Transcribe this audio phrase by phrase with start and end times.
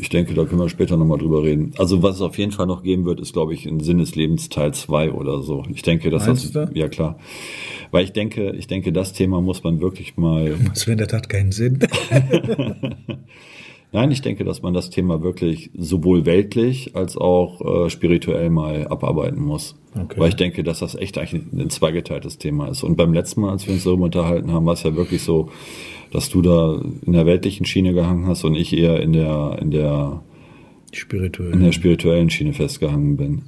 [0.00, 1.72] Ich denke, da können wir später nochmal drüber reden.
[1.76, 4.14] Also was es auf jeden Fall noch geben wird, ist, glaube ich, ein Sinn des
[4.14, 5.64] Lebens Teil 2 oder so.
[5.74, 6.78] Ich denke, dass Meinst das, du?
[6.78, 7.18] ja klar.
[7.90, 11.50] Weil ich denke, ich denke, das Thema muss man wirklich mal, Das findet hat keinen
[11.50, 11.80] Sinn.
[13.92, 18.86] nein, ich denke, dass man das Thema wirklich sowohl weltlich als auch äh, spirituell mal
[18.86, 19.74] abarbeiten muss.
[20.00, 20.20] Okay.
[20.20, 22.84] Weil ich denke, dass das echt eigentlich ein zweigeteiltes Thema ist.
[22.84, 25.50] Und beim letzten Mal, als wir uns darüber unterhalten haben, war es ja wirklich so,
[26.10, 29.70] dass du da in der weltlichen Schiene gehangen hast und ich eher in der, in
[29.70, 30.22] der,
[30.92, 31.52] Spirituell.
[31.52, 33.42] in der spirituellen Schiene festgehangen bin.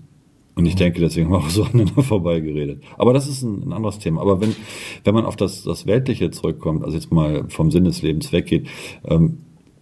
[0.56, 2.82] Und ich denke, deswegen haben wir auch so aneinander vorbeigeredet.
[2.98, 4.20] Aber das ist ein, ein anderes Thema.
[4.20, 4.54] Aber wenn,
[5.04, 8.68] wenn man auf das, das Weltliche zurückkommt, also jetzt mal vom Sinn des Lebens weggeht,
[9.04, 9.38] ähm,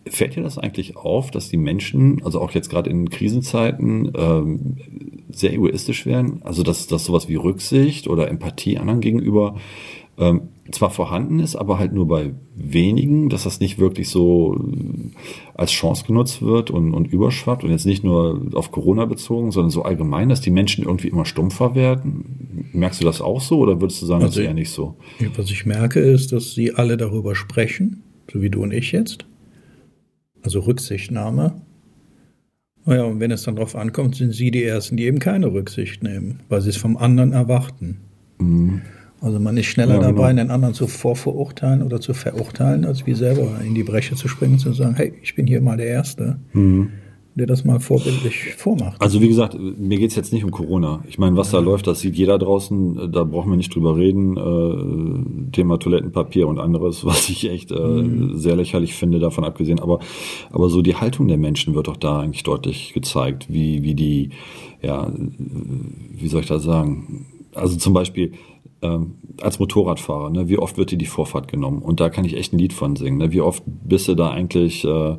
[0.07, 4.77] fällt dir das eigentlich auf, dass die Menschen, also auch jetzt gerade in Krisenzeiten, ähm,
[5.31, 6.41] sehr egoistisch werden?
[6.45, 9.57] Also dass, dass sowas wie Rücksicht oder Empathie anderen gegenüber
[10.19, 15.11] ähm, zwar vorhanden ist, aber halt nur bei wenigen, dass das nicht wirklich so äh,
[15.55, 19.71] als Chance genutzt wird und, und überschwappt und jetzt nicht nur auf Corona bezogen, sondern
[19.71, 22.67] so allgemein, dass die Menschen irgendwie immer stumpfer werden.
[22.73, 24.97] Merkst du das auch so oder würdest du sagen, das ist Also- eher nicht so?
[25.37, 29.25] Was ich merke, ist, dass sie alle darüber sprechen, so wie du und ich jetzt.
[30.43, 31.63] Also Rücksichtnahme.
[32.85, 36.03] Naja, und wenn es dann darauf ankommt, sind sie die Ersten, die eben keine Rücksicht
[36.03, 37.99] nehmen, weil sie es vom anderen erwarten.
[39.21, 40.45] Also man ist schneller Ja, dabei, genau.
[40.45, 44.55] den anderen zu vorverurteilen oder zu verurteilen, als wie selber in die Bresche zu springen
[44.55, 46.39] und zu sagen, hey, ich bin hier mal der Erste,
[47.35, 49.01] der das mal vorbildlich vormacht.
[49.01, 51.03] Also wie gesagt, mir geht's jetzt nicht um Corona.
[51.09, 54.37] Ich meine, was da läuft, das sieht jeder draußen, da brauchen wir nicht drüber reden.
[54.37, 59.81] Äh, Thema Toilettenpapier und anderes, was ich echt äh, sehr lächerlich finde, davon abgesehen.
[59.81, 60.01] Aber,
[60.51, 64.31] aber so die Haltung der Menschen wird doch da eigentlich deutlich gezeigt, wie, wie die,
[64.83, 67.27] ja, wie soll ich das sagen?
[67.55, 68.33] Also zum Beispiel
[68.83, 71.83] ähm, als Motorradfahrer, ne, wie oft wird dir die Vorfahrt genommen?
[71.83, 73.19] Und da kann ich echt ein Lied von singen.
[73.19, 73.33] Ne?
[73.33, 75.17] Wie oft bist du da eigentlich äh,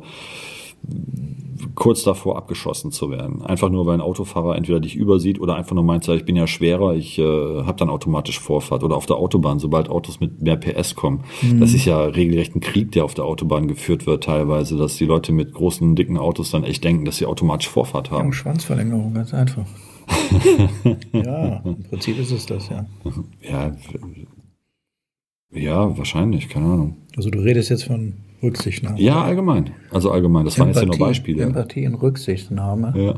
[1.74, 3.42] kurz davor abgeschossen zu werden.
[3.42, 6.46] Einfach nur, weil ein Autofahrer entweder dich übersieht oder einfach nur meint, ich bin ja
[6.46, 8.82] schwerer, ich äh, habe dann automatisch Vorfahrt.
[8.82, 11.24] Oder auf der Autobahn, sobald Autos mit mehr PS kommen.
[11.58, 15.04] Das ist ja regelrecht ein Krieg, der auf der Autobahn geführt wird teilweise, dass die
[15.04, 18.28] Leute mit großen, dicken Autos dann echt denken, dass sie automatisch Vorfahrt haben.
[18.28, 19.64] Ja, Schwanzverlängerung, ganz einfach.
[21.12, 22.86] ja, im Prinzip ist es das, ja.
[23.42, 23.72] Ja,
[25.52, 26.96] ja, wahrscheinlich, keine Ahnung.
[27.16, 29.00] Also du redest jetzt von Rücksichtnahme.
[29.00, 29.70] Ja, allgemein.
[29.90, 31.42] Also allgemein, das waren jetzt ja nur Beispiele.
[31.42, 32.94] Empathie und Rücksichtnahme.
[32.96, 33.14] Ja.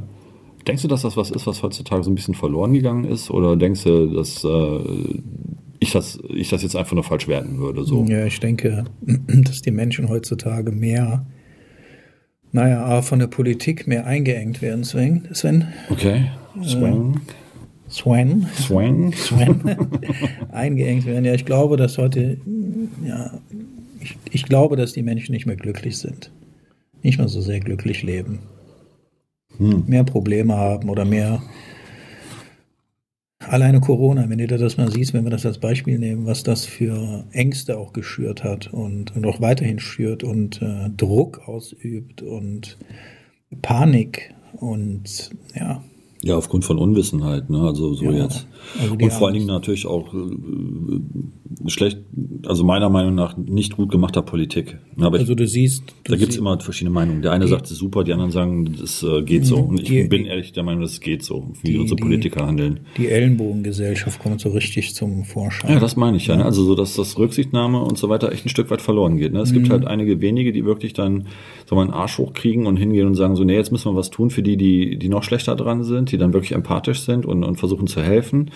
[0.66, 3.30] Denkst du, dass das was ist, was heutzutage so ein bisschen verloren gegangen ist?
[3.30, 4.78] Oder denkst du, dass äh,
[5.80, 7.84] ich, das, ich das jetzt einfach nur falsch werten würde?
[7.84, 8.04] So?
[8.04, 8.84] Ja, ich denke,
[9.26, 11.26] dass die Menschen heutzutage mehr,
[12.52, 14.84] naja, von der Politik mehr eingeengt werden.
[14.84, 15.68] Sven?
[15.90, 16.30] Okay.
[16.64, 17.20] Swang.
[17.88, 18.46] Sven?
[18.54, 19.12] Swang.
[19.12, 19.60] Sven?
[20.50, 21.24] eingeengt werden.
[21.24, 22.38] Ja, ich glaube, dass heute,
[23.04, 23.38] ja,
[24.00, 26.30] ich, ich glaube, dass die Menschen nicht mehr glücklich sind.
[27.02, 28.40] Nicht mehr so sehr glücklich leben.
[29.58, 31.42] Mehr Probleme haben oder mehr.
[33.38, 36.64] Alleine Corona, wenn du das mal siehst, wenn wir das als Beispiel nehmen, was das
[36.64, 42.78] für Ängste auch geschürt hat und, und auch weiterhin schürt und äh, Druck ausübt und
[43.60, 45.82] Panik und ja,
[46.24, 47.60] Ja, aufgrund von Unwissenheit, ne?
[47.62, 48.24] Also so Ja.
[48.24, 48.46] jetzt.
[48.80, 49.34] Also Und vor allen.
[49.34, 50.18] Dingen natürlich auch äh,
[51.66, 51.98] schlecht,
[52.46, 54.78] also meiner Meinung nach nicht gut gemachter Politik.
[55.00, 57.22] Aber also du siehst, du da gibt's sie- immer verschiedene Meinungen.
[57.22, 59.56] Der eine sagt, es ist super, die anderen sagen, das äh, geht so.
[59.56, 62.02] Und ich Die- bin die- ehrlich der Meinung, das geht so, wie die- unsere die-
[62.02, 62.80] Politiker handeln.
[62.96, 65.72] die Ellenbogengesellschaft kommt so richtig zum Vorschein.
[65.72, 66.36] Ja, das meine ich ja.
[66.36, 66.44] Ne?
[66.44, 69.32] Also so, dass das Rücksichtnahme und so weiter echt ein Stück weit verloren geht.
[69.32, 69.40] Ne?
[69.40, 69.54] Es Mhm.
[69.54, 71.26] gibt halt einige wenige, die wirklich dann
[71.66, 74.10] so mal einen Arsch hochkriegen und hingehen und sagen so, nee, jetzt müssen wir was
[74.10, 77.44] tun für die, die, die noch schlechter dran sind, die dann wirklich empathisch sind und,
[77.44, 78.50] und versuchen zu helfen.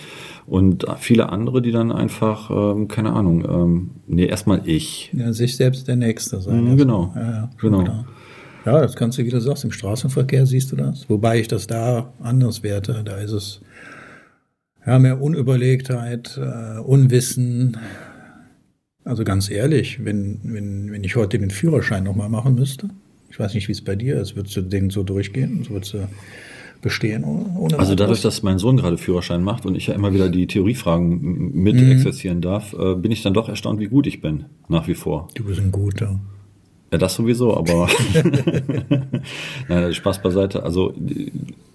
[0.46, 5.10] Und viele andere, die dann einfach, ähm, keine Ahnung, ähm, nee, erstmal ich.
[5.12, 6.64] Ja, sich selbst der Nächste sein.
[6.64, 7.12] Mhm, genau.
[7.16, 7.82] Ja, ja, Genau.
[7.82, 8.06] klar.
[8.64, 11.08] Ja, das kannst du, wie du sagst, im Straßenverkehr siehst du das.
[11.08, 13.02] Wobei ich das da anders werte.
[13.04, 13.60] Da ist es
[14.84, 17.76] ja mehr Unüberlegtheit, äh, Unwissen.
[19.04, 22.88] Also ganz ehrlich, wenn, wenn, wenn ich heute den Führerschein nochmal machen müsste,
[23.30, 25.62] ich weiß nicht, wie es bei dir ist, würdest du den so durchgehen?
[25.62, 26.08] So würdest du
[26.86, 27.24] bestehen
[27.78, 31.50] Also dadurch, dass mein Sohn gerade Führerschein macht und ich ja immer wieder die Theoriefragen
[31.52, 31.90] mit Mhm.
[31.90, 35.26] exerzieren darf, äh, bin ich dann doch erstaunt, wie gut ich bin, nach wie vor.
[35.34, 36.20] Du bist ein guter.
[36.92, 37.88] Ja, das sowieso, aber
[39.68, 40.62] Nein, Spaß beiseite.
[40.62, 40.94] Also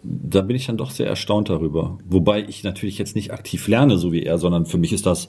[0.03, 1.99] da bin ich dann doch sehr erstaunt darüber.
[2.09, 5.27] Wobei ich natürlich jetzt nicht aktiv lerne, so wie er, sondern für mich ist das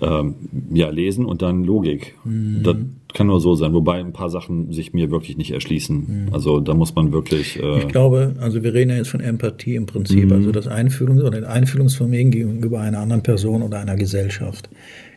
[0.00, 0.34] ähm,
[0.72, 2.16] ja Lesen und dann Logik.
[2.62, 2.76] Das
[3.14, 3.74] kann nur so sein.
[3.74, 6.30] Wobei ein paar Sachen sich mir wirklich nicht erschließen.
[6.32, 7.62] Also da muss man wirklich.
[7.62, 11.22] Äh, Ich glaube, also wir reden ja jetzt von Empathie im Prinzip, also das Einfühlungs-
[11.22, 14.70] oder das Einfühlungsvermögen gegenüber einer anderen Person oder einer Gesellschaft.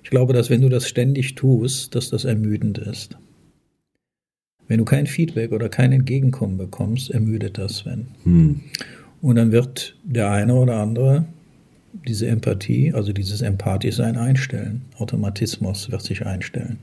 [0.03, 3.17] Ich glaube, dass wenn du das ständig tust, dass das ermüdend ist.
[4.67, 8.07] Wenn du kein Feedback oder kein Entgegenkommen bekommst, ermüdet das, Sven.
[8.23, 8.61] Hm.
[9.21, 11.25] Und dann wird der eine oder andere
[12.05, 14.81] diese Empathie, also dieses Empathischsein einstellen.
[14.97, 16.79] Automatismus wird sich einstellen.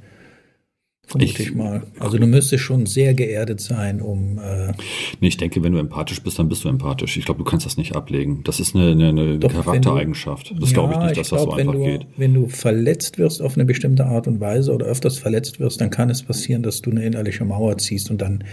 [1.04, 1.82] Vermute ich, mal.
[1.98, 4.38] Also du müsstest schon sehr geerdet sein, um.
[4.38, 4.72] Äh
[5.20, 7.16] nee, ich denke, wenn du empathisch bist, dann bist du empathisch.
[7.16, 8.42] Ich glaube, du kannst das nicht ablegen.
[8.44, 10.54] Das ist eine, eine, eine Doch, Charaktereigenschaft.
[10.58, 12.06] das ja, glaube ich nicht, dass ich das glaub, so einfach du, geht.
[12.16, 15.90] Wenn du verletzt wirst auf eine bestimmte Art und Weise oder öfters verletzt wirst, dann
[15.90, 18.44] kann es passieren, dass du eine innerliche Mauer ziehst und dann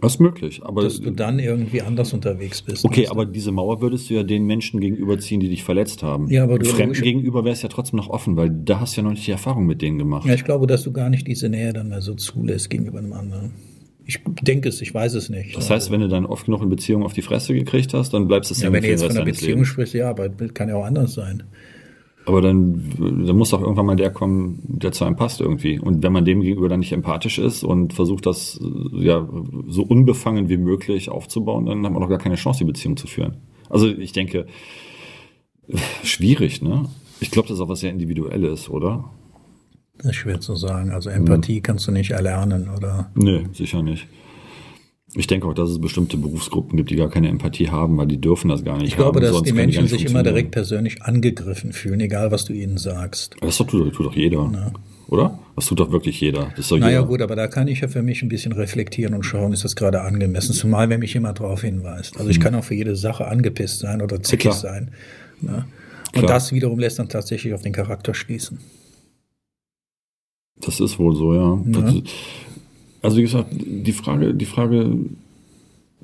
[0.00, 0.82] das ist möglich, aber.
[0.82, 2.84] Dass du dann irgendwie anders unterwegs bist.
[2.84, 6.28] Okay, aber diese Mauer würdest du ja den Menschen gegenüberziehen, die dich verletzt haben.
[6.30, 6.66] Ja, aber du.
[6.66, 9.30] Fremden gegenüber wärst ja trotzdem noch offen, weil da hast du ja noch nicht die
[9.30, 10.26] Erfahrung mit denen gemacht.
[10.26, 13.12] Ja, ich glaube, dass du gar nicht diese Nähe dann mehr so zulässt gegenüber einem
[13.12, 13.52] anderen.
[14.08, 15.56] Ich denke es, ich weiß es nicht.
[15.56, 18.28] Das heißt, wenn du dann oft genug in Beziehung auf die Fresse gekriegt hast, dann
[18.28, 20.84] bleibst es ja, wenn du jetzt von einer Beziehung sprichst, ja, aber kann ja auch
[20.84, 21.42] anders sein.
[22.26, 25.78] Aber dann, dann muss doch irgendwann mal der kommen, der zu einem passt irgendwie.
[25.78, 28.60] Und wenn man dem gegenüber dann nicht empathisch ist und versucht, das
[28.92, 29.26] ja
[29.68, 33.06] so unbefangen wie möglich aufzubauen, dann hat man doch gar keine Chance, die Beziehung zu
[33.06, 33.36] führen.
[33.70, 34.46] Also ich denke,
[36.02, 36.86] schwierig, ne?
[37.20, 39.10] Ich glaube, das ist auch was sehr Individuelles, oder?
[39.98, 40.90] Das ist schwer zu sagen.
[40.90, 41.62] Also Empathie hm.
[41.62, 43.10] kannst du nicht erlernen, oder?
[43.14, 44.08] Nee, sicher nicht.
[45.14, 48.20] Ich denke auch, dass es bestimmte Berufsgruppen gibt, die gar keine Empathie haben, weil die
[48.20, 48.88] dürfen das gar nicht.
[48.88, 52.52] Ich glaube, haben, dass die Menschen sich immer direkt persönlich angegriffen fühlen, egal was du
[52.52, 53.36] ihnen sagst.
[53.40, 54.50] Das tut, tut doch jeder.
[54.52, 54.72] Ja.
[55.08, 55.38] Oder?
[55.54, 56.52] Das tut doch wirklich jeder.
[56.56, 57.04] Das naja, jeder.
[57.04, 59.76] gut, aber da kann ich ja für mich ein bisschen reflektieren und schauen, ist das
[59.76, 62.16] gerade angemessen, zumal wenn mich jemand darauf hinweist.
[62.18, 62.42] Also ich hm.
[62.42, 64.90] kann auch für jede Sache angepisst sein oder zickig ja, sein.
[65.40, 65.66] Ne?
[66.14, 66.34] Und klar.
[66.34, 68.58] das wiederum lässt dann tatsächlich auf den Charakter schließen.
[70.60, 71.58] Das ist wohl so, ja.
[71.64, 72.02] ja.
[73.06, 74.98] Also wie gesagt, die Frage, die Frage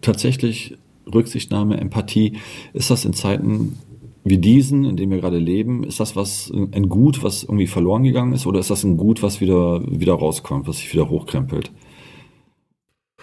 [0.02, 0.76] tatsächlich
[1.12, 2.34] Rücksichtnahme, Empathie,
[2.74, 3.76] ist das in Zeiten
[4.22, 8.04] wie diesen, in denen wir gerade leben, ist das was ein Gut, was irgendwie verloren
[8.04, 11.72] gegangen ist, oder ist das ein Gut, was wieder wieder rauskommt, was sich wieder hochkrempelt?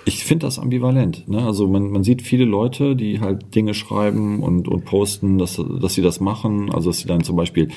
[0.10, 1.28] Ich finde das ambivalent.
[1.28, 1.46] Ne?
[1.46, 5.94] Also man, man sieht viele Leute, die halt Dinge schreiben und, und posten, dass, dass
[5.94, 6.72] sie das machen.
[6.72, 7.68] Also dass sie dann zum Beispiel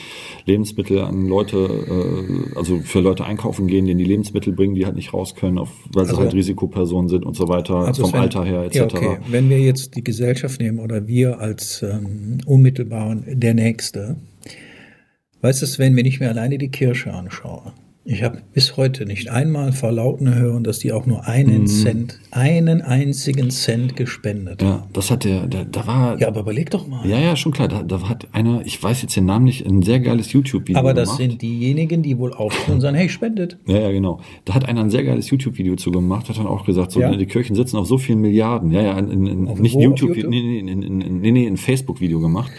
[0.47, 4.97] Lebensmittel an Leute, äh, also für Leute einkaufen gehen, denen die Lebensmittel bringen, die halt
[4.97, 8.15] nicht raus können, auf, weil also, sie halt Risikopersonen sind und so weiter, also vom
[8.15, 8.77] wenn, Alter her etc.
[8.77, 9.19] Ja, okay.
[9.29, 14.17] Wenn wir jetzt die Gesellschaft nehmen oder wir als ähm, unmittelbar der Nächste,
[15.43, 17.73] weißt du, wenn wir nicht mehr alleine die Kirche anschauen,
[18.05, 21.67] ich habe bis heute nicht einmal vor Lauten hören, dass die auch nur einen mhm.
[21.67, 24.71] Cent, einen einzigen Cent gespendet haben.
[24.71, 26.19] Ja, das hat der, der, da war.
[26.19, 27.09] Ja, aber überleg doch mal.
[27.09, 27.69] Ja, ja, schon klar.
[27.69, 30.95] Da, da hat einer, ich weiß jetzt den Namen nicht, ein sehr geiles YouTube-Video Aber
[30.95, 31.21] das gemacht.
[31.21, 33.57] sind diejenigen, die wohl aufstehen und sagen, hey, spendet.
[33.67, 34.21] Ja, ja, genau.
[34.47, 37.15] Da hat einer ein sehr geiles YouTube-Video zu gemacht, hat dann auch gesagt, so, ja.
[37.15, 38.73] die Kirchen sitzen auf so vielen Milliarden.
[38.73, 40.31] Ja, ja, in, in, nicht YouTube, YouTube?
[40.31, 42.51] Nee, nee, in, in, nee, nee, ein Facebook-Video gemacht.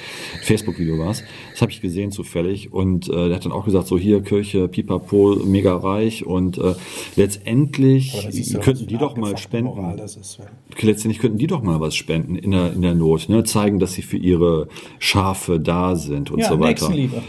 [0.44, 1.24] Facebook-Video war es.
[1.52, 2.72] Das habe ich gesehen zufällig.
[2.72, 6.76] Und äh, der hat dann auch gesagt, so hier, Kirche, Pipapo, mega reich und äh,
[7.16, 8.28] letztendlich
[8.62, 9.76] könnten die doch mal spenden.
[9.76, 10.40] Moral, ist,
[10.80, 13.44] letztendlich könnten die doch mal was spenden in der, in der Not, ne?
[13.44, 14.68] zeigen, dass sie für ihre
[15.00, 16.90] Schafe da sind und ja, so weiter.
[16.90, 17.22] Nächstenliebe.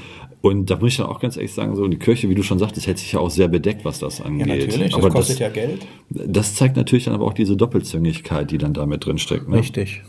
[0.45, 2.59] Und da muss ich dann auch ganz ehrlich sagen, so die Kirche, wie du schon
[2.59, 4.47] sagtest, hält sich ja auch sehr bedeckt, was das angeht.
[4.47, 5.87] Ja, natürlich, das aber kostet das, ja Geld.
[6.11, 9.49] Das zeigt natürlich dann aber auch diese Doppelzüngigkeit, die dann damit drin steckt.
[9.49, 9.57] Ne?
[9.57, 10.03] Richtig.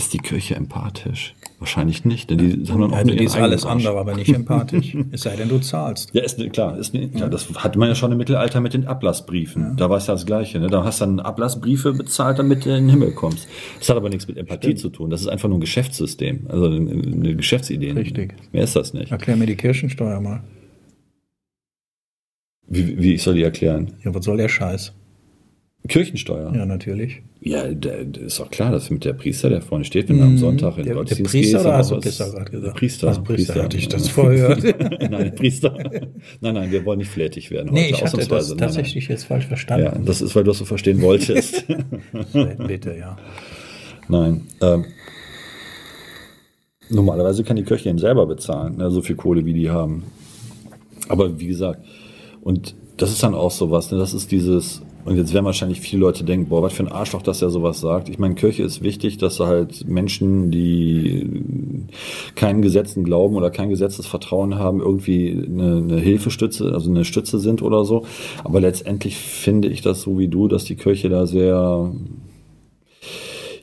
[0.00, 1.34] Ist die Kirche empathisch?
[1.58, 3.84] Wahrscheinlich nicht, denn die haben dann auch also die ist alles Arsch.
[3.84, 4.96] andere, aber nicht empathisch.
[5.10, 6.14] es sei denn, du zahlst.
[6.14, 6.78] Ja, ist klar.
[6.78, 7.28] Ist, ja.
[7.28, 9.62] das hat man ja schon im Mittelalter mit den Ablassbriefen.
[9.62, 9.74] Ja.
[9.74, 10.58] Da war es ja das Gleiche.
[10.58, 10.68] Ne?
[10.68, 13.46] Da hast du dann Ablassbriefe bezahlt, damit du in den Himmel kommst.
[13.78, 14.78] Das hat aber nichts mit Empathie Stimmt.
[14.78, 15.10] zu tun.
[15.10, 17.92] Das ist einfach nur ein Geschäftssystem, also eine, eine Geschäftsidee.
[17.92, 18.36] Richtig.
[18.52, 19.12] Mehr ist das nicht.
[19.12, 20.42] Erklär mir die Kirchensteuer mal.
[22.66, 23.92] Wie, wie ich soll die erklären?
[24.02, 24.94] Ja, was soll der Scheiß?
[25.88, 26.52] Kirchensteuer.
[26.54, 27.22] Ja, natürlich.
[27.40, 30.38] Ja, ist doch klar, dass mit der Priester, der vorne steht, wenn du am mhm.
[30.38, 32.76] Sonntag in der, Gottesdienst der Priester gehst, oder hast du Priester gerade gesagt?
[32.76, 34.56] Priester, also Priester, Priester hatte ich das vorher
[35.10, 35.72] nein, Priester.
[36.40, 37.72] Nein, nein, wir wollen nicht flätig werden.
[37.72, 39.16] Nee, heute, ich hatte das tatsächlich nein.
[39.16, 39.86] jetzt falsch verstanden.
[39.86, 41.64] Ja, das ist, weil du das so verstehen wolltest.
[42.66, 43.16] Bitte, ja.
[44.08, 44.42] Nein.
[44.60, 44.84] Ähm,
[46.90, 50.04] normalerweise kann die Kirche eben selber bezahlen, ne, so viel Kohle, wie die haben.
[51.08, 51.82] Aber wie gesagt,
[52.42, 56.00] und das ist dann auch sowas, ne, das ist dieses und jetzt werden wahrscheinlich viele
[56.00, 58.08] Leute denken, boah, was für ein Arschloch, dass er sowas sagt.
[58.08, 61.86] Ich meine, Kirche ist wichtig, dass halt Menschen, die
[62.34, 67.62] keinen Gesetzen glauben oder kein Gesetzesvertrauen haben, irgendwie eine, eine Hilfestütze, also eine Stütze sind
[67.62, 68.04] oder so.
[68.44, 71.92] Aber letztendlich finde ich das so wie du, dass die Kirche da sehr,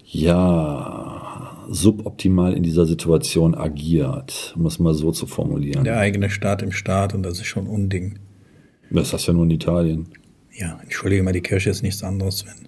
[0.06, 1.14] ja,
[1.70, 5.84] suboptimal in dieser Situation agiert, um es mal so zu formulieren.
[5.84, 8.20] Der eigene Staat im Staat und das ist schon Unding.
[8.90, 10.08] Das ist das ja nur in Italien
[10.58, 12.68] ja, entschuldige mal, die Kirche ist nichts anderes, Sven.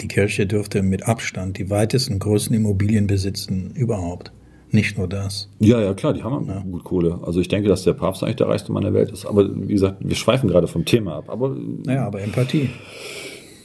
[0.00, 4.32] Die Kirche dürfte mit Abstand die weitesten, größten Immobilien besitzen überhaupt.
[4.70, 5.48] Nicht nur das.
[5.60, 6.58] Ja, ja, klar, die haben ja.
[6.58, 7.20] gut Kohle.
[7.22, 9.24] Also ich denke, dass der Papst eigentlich der reichste Mann der Welt ist.
[9.24, 11.30] Aber wie gesagt, wir schweifen gerade vom Thema ab.
[11.30, 12.70] Aber naja, aber Empathie.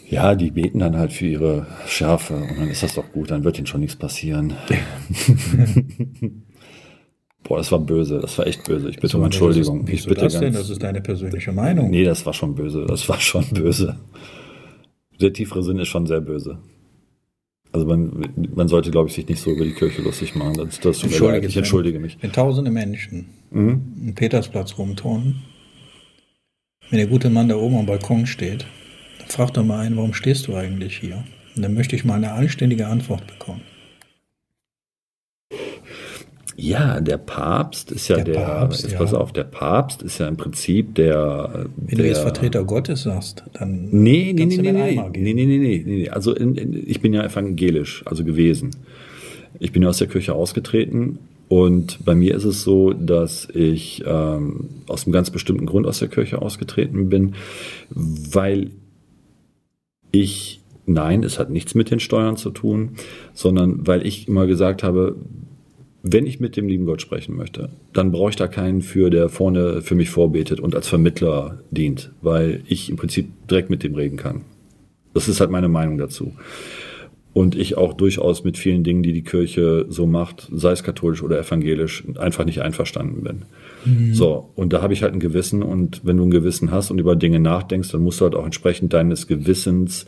[0.09, 3.43] Ja, die beten dann halt für ihre Schärfe und dann ist das doch gut, dann
[3.43, 4.53] wird ihnen schon nichts passieren.
[7.43, 8.89] Boah, das war böse, das war echt böse.
[8.89, 9.87] Ich bitte um Entschuldigung.
[9.87, 10.53] Ist, ich bitte das ganz, denn?
[10.53, 11.89] Das ist deine persönliche Meinung.
[11.89, 13.97] Nee, das war schon böse, das war schon böse.
[15.19, 16.59] Der tiefere Sinn ist schon sehr böse.
[17.73, 20.55] Also man, man sollte, glaube ich, sich nicht so über die Kirche lustig machen.
[20.55, 22.17] Das, das entschuldige ich entschuldige mich.
[22.21, 23.81] Wenn tausende Menschen mhm.
[24.07, 25.41] im Petersplatz rumturnen,
[26.89, 28.65] wenn der gute Mann da oben am Balkon steht,
[29.19, 31.23] dann fragt doch mal einen, warum stehst du eigentlich hier?
[31.55, 33.61] Und dann möchte ich mal eine anständige Antwort bekommen.
[36.57, 38.97] Ja, der Papst ist ja der, der Papst, jetzt ja.
[38.97, 41.67] pass auf, der Papst ist ja im Prinzip der.
[41.77, 43.87] Wenn der, du jetzt Vertreter Gottes sagst, dann.
[43.91, 47.23] Nee, nee, nee, nee, nee, nee, nee, nee, nee, Also in, in, ich bin ja
[47.23, 48.71] evangelisch, also gewesen.
[49.59, 54.03] Ich bin ja aus der Kirche ausgetreten und bei mir ist es so, dass ich
[54.05, 57.35] ähm, aus einem ganz bestimmten Grund aus der Kirche ausgetreten bin,
[57.89, 58.71] weil
[60.11, 62.95] ich Nein, es hat nichts mit den Steuern zu tun,
[63.33, 65.15] sondern weil ich immer gesagt habe,
[66.03, 69.29] wenn ich mit dem lieben Gott sprechen möchte, dann brauche ich da keinen für, der
[69.29, 73.93] vorne für mich vorbetet und als Vermittler dient, weil ich im Prinzip direkt mit dem
[73.93, 74.41] reden kann.
[75.13, 76.33] Das ist halt meine Meinung dazu.
[77.33, 81.23] Und ich auch durchaus mit vielen Dingen, die die Kirche so macht, sei es katholisch
[81.23, 83.43] oder evangelisch, einfach nicht einverstanden bin.
[83.85, 84.13] Mhm.
[84.13, 86.99] So, und da habe ich halt ein Gewissen und wenn du ein Gewissen hast und
[86.99, 90.07] über Dinge nachdenkst, dann musst du halt auch entsprechend deines Gewissens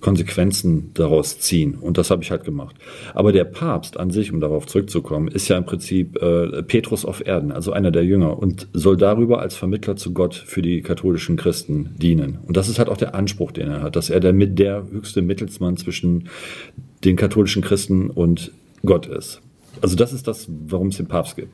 [0.00, 1.74] Konsequenzen daraus ziehen.
[1.74, 2.76] Und das habe ich halt gemacht.
[3.14, 7.26] Aber der Papst an sich, um darauf zurückzukommen, ist ja im Prinzip äh, Petrus auf
[7.26, 11.36] Erden, also einer der Jünger, und soll darüber als Vermittler zu Gott für die katholischen
[11.36, 12.38] Christen dienen.
[12.46, 15.22] Und das ist halt auch der Anspruch, den er hat, dass er der, der höchste
[15.22, 16.28] Mittelsmann zwischen
[17.04, 18.52] den katholischen Christen und
[18.84, 19.40] Gott ist.
[19.80, 21.52] Also das ist das, warum es den Papst gibt.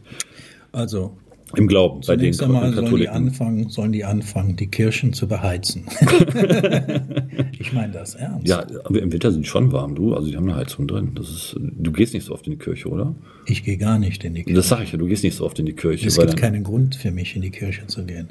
[0.72, 1.12] Also
[1.56, 2.00] im Glauben.
[2.06, 5.84] Bei den einmal sollen die, anfangen, sollen die anfangen, die Kirchen zu beheizen.
[7.66, 8.46] ich meine das ernst.
[8.46, 10.14] Ja, aber im Winter sind die schon warm, du.
[10.14, 11.12] Also die haben eine Heizung drin.
[11.14, 13.14] Das ist, du gehst nicht so oft in die Kirche, oder?
[13.46, 14.56] Ich gehe gar nicht in die Kirche.
[14.56, 16.06] Das sage ich ja, du gehst nicht so oft in die Kirche.
[16.06, 18.28] Es gibt keinen Grund für mich, in die Kirche zu gehen.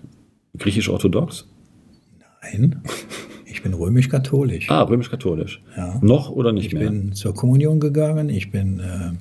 [0.58, 1.48] Griechisch-orthodox?
[2.42, 2.82] Nein.
[3.46, 4.70] Ich bin römisch-katholisch.
[4.70, 5.62] Ah, römisch-katholisch.
[5.78, 6.00] Ja.
[6.02, 6.84] Noch oder nicht ich mehr?
[6.84, 8.30] Ich bin zur Kommunion gegangen.
[8.30, 9.12] Ich bin, äh,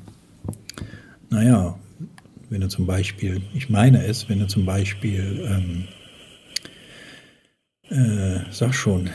[1.30, 1.78] naja,
[2.50, 5.84] wenn du zum Beispiel, ich meine es, wenn du zum Beispiel, ähm,
[7.88, 9.10] äh, sag schon,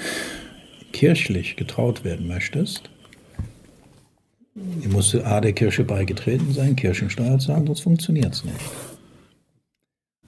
[0.98, 2.90] kirchlich getraut werden möchtest,
[4.90, 8.56] musst du A der Kirche beigetreten sein, Kirchensteuer zahlen, sonst funktioniert es nicht.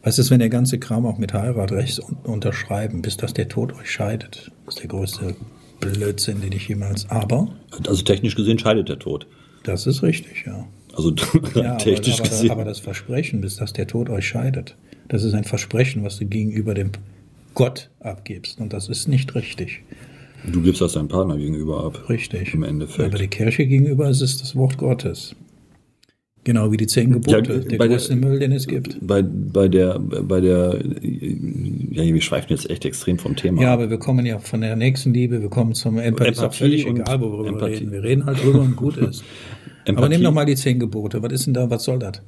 [0.04, 3.90] Was ist, wenn der ganze Kram auch mit Heiratrecht unterschreiben, bis dass der Tod euch
[3.90, 4.52] scheidet?
[4.66, 5.36] Das ist der größte
[5.80, 7.10] Blödsinn, den ich jemals.
[7.10, 7.48] Aber.
[7.88, 9.26] Also technisch gesehen scheidet der Tod.
[9.64, 10.68] Das ist richtig, ja.
[10.96, 11.16] Also
[11.56, 12.52] ja, technisch aber, aber, gesehen.
[12.52, 14.76] Aber das Versprechen, bis dass der Tod euch scheidet,
[15.08, 16.92] das ist ein Versprechen, was du gegenüber dem
[17.56, 18.60] Gott abgibst.
[18.60, 19.82] Und das ist nicht richtig.
[20.46, 22.10] Du gibst das deinem Partner gegenüber ab.
[22.10, 22.54] Richtig.
[22.54, 23.10] Im Endeffekt.
[23.10, 25.36] Aber der Kirche gegenüber ist es das Wort Gottes.
[26.46, 28.98] Genau wie die zehn Gebote, ja, der größte der, Müll, den es gibt.
[29.02, 33.62] Bei, bei der, bei der, ja, wir schweifen jetzt echt extrem vom Thema.
[33.62, 36.30] Ja, aber wir kommen ja von der nächsten Liebe, wir kommen zum Empathie.
[36.30, 37.92] Empathie ist völlig egal, worüber wir reden.
[37.92, 39.24] Wir reden halt drüber und gut ist.
[39.84, 39.98] Empathie.
[39.98, 41.22] Aber nimm doch mal die zehn Gebote.
[41.22, 42.22] Was ist denn da, was soll das?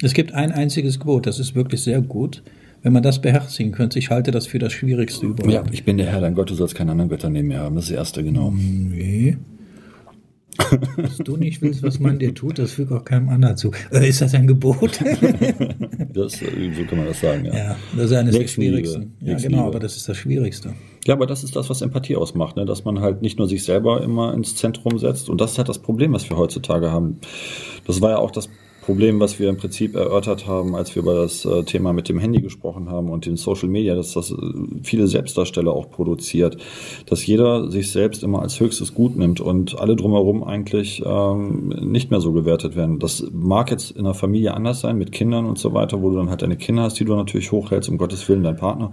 [0.00, 2.42] Es gibt ein einziges Gebot, das ist wirklich sehr gut.
[2.82, 5.52] Wenn man das beherzigen könnte, ich halte das für das Schwierigste überhaupt.
[5.52, 7.74] Ja, ich bin der Herr, dein Gott, du sollst keine anderen Götter neben mir haben.
[7.74, 8.52] Das ist das erste, genau.
[8.52, 9.36] Nee.
[10.96, 13.70] Was du nicht willst, was man dir tut, das fügt auch keinem anderen zu.
[13.92, 15.00] Äh, ist das ein Gebot?
[16.12, 17.54] das, so kann man das sagen, ja.
[17.54, 19.14] Ja, das ist eines der schwierigsten.
[19.20, 20.74] Ja, genau, aber das ist das Schwierigste.
[21.06, 22.66] Ja, aber das ist das, was Empathie ausmacht, ne?
[22.66, 25.28] dass man halt nicht nur sich selber immer ins Zentrum setzt.
[25.28, 27.18] Und das ist halt das Problem, was wir heutzutage haben.
[27.86, 28.48] Das war ja auch das
[28.88, 32.18] Problem, was wir im Prinzip erörtert haben, als wir über das äh, Thema mit dem
[32.18, 34.36] Handy gesprochen haben und den Social Media, dass das äh,
[34.82, 36.56] viele Selbstdarsteller auch produziert,
[37.04, 42.10] dass jeder sich selbst immer als höchstes Gut nimmt und alle drumherum eigentlich ähm, nicht
[42.10, 42.98] mehr so gewertet werden.
[42.98, 46.16] Das mag jetzt in der Familie anders sein, mit Kindern und so weiter, wo du
[46.16, 48.92] dann halt deine Kinder hast, die du natürlich hochhältst, um Gottes Willen, dein Partner,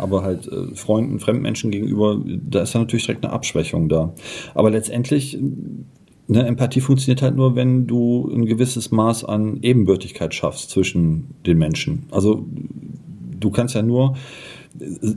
[0.00, 4.14] aber halt äh, Freunden, Fremdmenschen gegenüber, da ist dann natürlich direkt eine Abschwächung da.
[4.54, 5.38] Aber letztendlich
[6.30, 11.56] Ne, Empathie funktioniert halt nur, wenn du ein gewisses Maß an Ebenbürtigkeit schaffst zwischen den
[11.56, 12.04] Menschen.
[12.10, 12.46] Also
[13.40, 14.14] du kannst ja nur,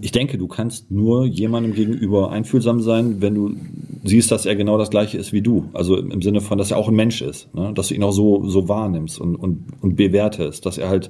[0.01, 3.55] ich denke, du kannst nur jemandem gegenüber einfühlsam sein, wenn du
[4.03, 5.69] siehst, dass er genau das gleiche ist wie du.
[5.73, 7.71] Also im Sinne von, dass er auch ein Mensch ist, ne?
[7.73, 11.09] dass du ihn auch so, so wahrnimmst und, und, und bewertest, dass er halt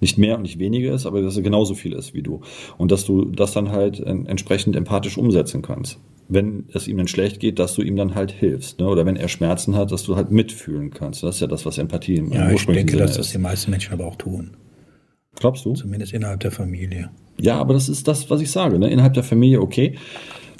[0.00, 2.40] nicht mehr und nicht weniger ist, aber dass er genauso viel ist wie du.
[2.78, 5.98] Und dass du das dann halt entsprechend empathisch umsetzen kannst.
[6.28, 8.78] wenn es ihm dann schlecht geht, dass du ihm dann halt hilfst.
[8.78, 8.86] Ne?
[8.86, 11.22] Oder wenn er Schmerzen hat, dass du halt mitfühlen kannst.
[11.24, 13.34] Das ist ja das, was Empathie im Ja, ich ursprünglichen denke, Sinne dass das ist.
[13.34, 14.56] die meisten Menschen aber auch tun.
[15.34, 15.72] Glaubst du?
[15.74, 17.10] Zumindest innerhalb der Familie.
[17.42, 18.78] Ja, aber das ist das, was ich sage.
[18.78, 18.90] Ne?
[18.90, 19.94] Innerhalb der Familie okay.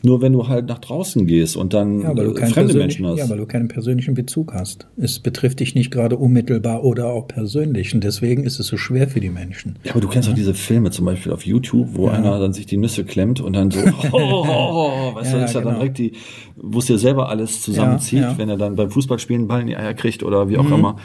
[0.03, 3.19] Nur wenn du halt nach draußen gehst und dann Ja, äh, fremde Menschen hast.
[3.19, 4.87] ja, weil du keinen persönlichen Bezug hast.
[4.97, 7.95] Es betrifft dich nicht gerade unmittelbar oder auch persönlich.
[7.95, 9.79] Und deswegen ist es so schwer für die Menschen.
[9.85, 12.65] Ja, aber du kennst doch diese Filme zum Beispiel auf YouTube, wo einer dann sich
[12.65, 13.79] die Nüsse klemmt und dann so,
[14.13, 15.79] oh, oh, oh, weißt du, Ja, das ist ja dann genau.
[15.81, 16.13] direkt die,
[16.57, 18.39] wo es dir selber alles zusammenzieht, Ja, ja.
[18.39, 20.73] wenn er dann beim Fußballspielen einen Ball in die Eier kriegt oder wie auch Mhm.
[20.73, 20.97] immer.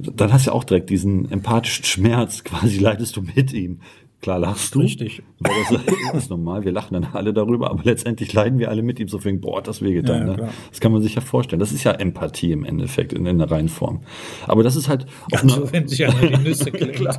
[0.00, 3.78] Dann hast du ja auch direkt diesen empathischen Schmerz, quasi leidest du mit ihm.
[4.22, 4.80] Klar lachst du.
[4.80, 5.22] Richtig.
[5.40, 5.52] Weil
[6.12, 9.08] das ist normal, wir lachen dann alle darüber, aber letztendlich leiden wir alle mit ihm
[9.08, 10.14] so viel, boah, das wehgetan.
[10.14, 10.34] Ja, ja, ne?
[10.36, 10.48] klar.
[10.70, 11.60] Das kann man sich ja vorstellen.
[11.60, 14.00] Das ist ja Empathie im Endeffekt in, in der reinen Form.
[14.46, 17.18] Aber das ist halt einer- Also, wenn sich einer die Nüsse klemmt.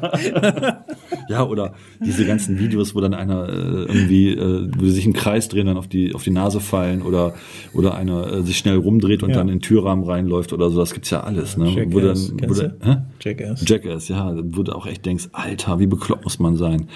[1.29, 5.13] Ja, oder diese ganzen Videos, wo dann einer äh, irgendwie, äh, wo sie sich im
[5.13, 7.33] Kreis drehen, dann auf die, auf die Nase fallen oder,
[7.73, 9.35] oder einer äh, sich schnell rumdreht und Ja.
[9.37, 11.65] dann in den Türrahmen reinläuft oder so, das gibt's ja alles, ne?
[11.89, 12.85] Wo dann, Jackass, wo dann, du?
[12.89, 12.97] hä?
[13.21, 13.63] Jackass.
[13.67, 16.87] Jackass, ja, wo du auch echt denkst, Alter, wie bekloppt muss man sein.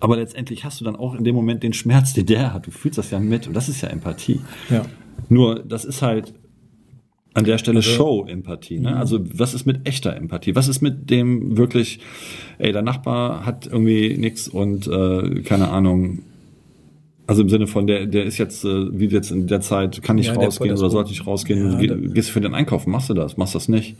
[0.00, 2.66] Aber letztendlich hast du dann auch in dem Moment den Schmerz, den der hat.
[2.66, 4.40] Du fühlst das ja mit und das ist ja Empathie.
[4.70, 4.82] Ja.
[5.28, 6.32] Nur, das ist halt
[7.38, 8.80] an der Stelle Show-Empathie.
[8.80, 8.96] Ne?
[8.96, 10.54] Also, was ist mit echter Empathie?
[10.54, 12.00] Was ist mit dem wirklich,
[12.58, 16.20] ey, der Nachbar hat irgendwie nichts und äh, keine Ahnung.
[17.26, 20.16] Also im Sinne von, der, der ist jetzt, äh, wie jetzt in der Zeit, kann
[20.16, 21.72] nicht Ja, rausgehen oder sollte ich rausgehen?
[21.72, 22.90] Ja, der- gehst du für den Einkaufen?
[22.90, 23.36] Machst du das?
[23.36, 23.96] Machst du das nicht?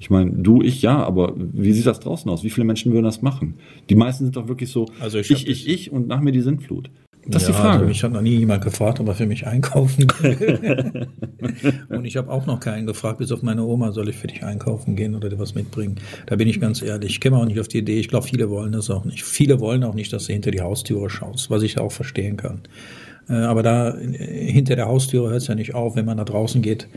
[0.00, 2.44] Ich meine, du, ich ja, aber wie sieht das draußen aus?
[2.44, 3.54] Wie viele Menschen würden das machen?
[3.88, 6.42] Die meisten sind doch wirklich so, Also ich ich, ich, ich, und nach mir die
[6.42, 6.90] Sintflut.
[7.26, 7.72] Das ist die Ja, Frage.
[7.74, 11.08] Also mich hat noch nie jemand gefragt, ob er für mich einkaufen will.
[11.90, 14.42] Und ich habe auch noch keinen gefragt, bis auf meine Oma, soll ich für dich
[14.44, 15.96] einkaufen gehen oder dir was mitbringen?
[16.26, 17.10] Da bin ich ganz ehrlich.
[17.10, 17.98] Ich käme auch nicht auf die Idee.
[18.00, 19.24] Ich glaube, viele wollen das auch nicht.
[19.24, 22.60] Viele wollen auch nicht, dass du hinter die Haustüre schaust, was ich auch verstehen kann.
[23.28, 26.62] Äh, Aber da hinter der Haustüre hört es ja nicht auf, wenn man da draußen
[26.62, 26.88] geht.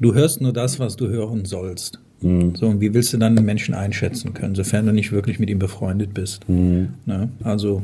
[0.00, 2.00] Du hörst nur das, was du hören sollst.
[2.22, 5.48] So, und wie willst du dann einen Menschen einschätzen können, sofern du nicht wirklich mit
[5.48, 6.46] ihm befreundet bist?
[6.50, 7.30] Ne?
[7.42, 7.82] Also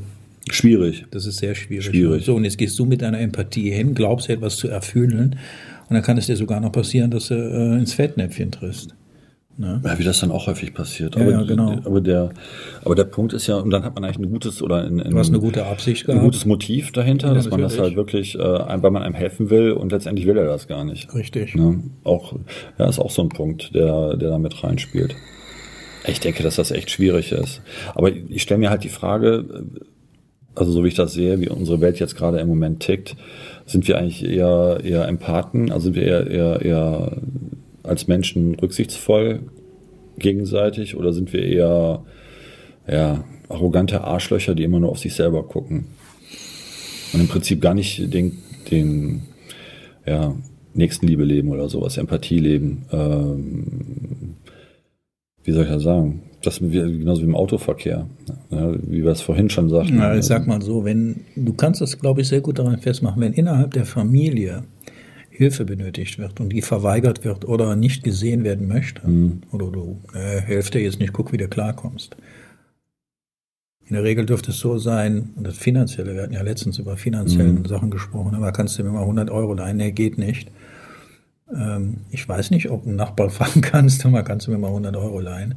[0.50, 1.04] Schwierig.
[1.10, 1.86] das ist sehr schwierig.
[1.86, 2.24] Schwierig.
[2.24, 5.36] So, und jetzt gehst du mit deiner Empathie hin, glaubst etwas zu erfüllen,
[5.88, 8.94] und dann kann es dir sogar noch passieren, dass du äh, ins Fettnäpfchen triffst.
[9.58, 9.80] Ne?
[9.84, 11.16] Ja, wie das dann auch häufig passiert.
[11.16, 11.80] Aber, ja, genau.
[11.84, 12.28] aber, der,
[12.84, 15.12] aber der Punkt ist ja, und dann hat man eigentlich ein gutes oder ein, ein,
[15.12, 16.24] Du hast eine gute Absicht ein gehabt.
[16.24, 19.48] gutes Motiv dahinter, Ja, dass man das halt wirklich, äh, ein- weil man einem helfen
[19.48, 21.12] will und letztendlich will er das gar nicht.
[21.14, 21.54] Richtig.
[21.54, 21.80] Ne?
[22.04, 22.34] Auch,
[22.78, 25.14] ja, ist auch so ein Punkt, der, der da mit reinspielt.
[26.06, 27.62] Ich denke, dass das echt schwierig ist.
[27.94, 29.64] Aber ich stelle mir halt die Frage,
[30.56, 33.16] also so wie ich das sehe, wie unsere Welt jetzt gerade im Moment tickt,
[33.66, 37.12] sind wir eigentlich eher, eher Empathen, also sind wir eher, eher, eher
[37.82, 39.40] als Menschen rücksichtsvoll
[40.18, 42.04] gegenseitig oder sind wir eher
[42.88, 45.86] ja, arrogante Arschlöcher, die immer nur auf sich selber gucken
[47.12, 48.38] und im Prinzip gar nicht den,
[48.70, 49.22] den
[50.06, 50.34] ja,
[50.74, 52.86] Nächstenliebe leben oder sowas, Empathie leben.
[52.92, 54.36] Ähm,
[55.44, 56.22] wie soll ich das sagen?
[56.42, 58.06] Das wie, genauso wie im Autoverkehr,
[58.50, 59.98] ja, wie wir es vorhin schon sagten.
[59.98, 63.20] Ja, ich sag mal so, wenn du kannst das, glaube ich, sehr gut daran festmachen,
[63.20, 64.64] wenn innerhalb der Familie
[65.30, 69.02] Hilfe benötigt wird und die verweigert wird oder nicht gesehen werden möchte,
[69.52, 72.16] oder du äh, helft dir jetzt nicht, guck, wie du klarkommst.
[73.88, 76.96] In der Regel dürfte es so sein, und das Finanzielle, wir hatten ja letztens über
[76.96, 79.76] finanziellen Sachen gesprochen, aber kannst du mir mal 100 Euro leihen?
[79.76, 80.50] Nee, geht nicht.
[81.54, 84.96] Ähm, ich weiß nicht, ob ein Nachbar fragen kannst, mal kannst du mir mal 100
[84.96, 85.54] Euro leihen.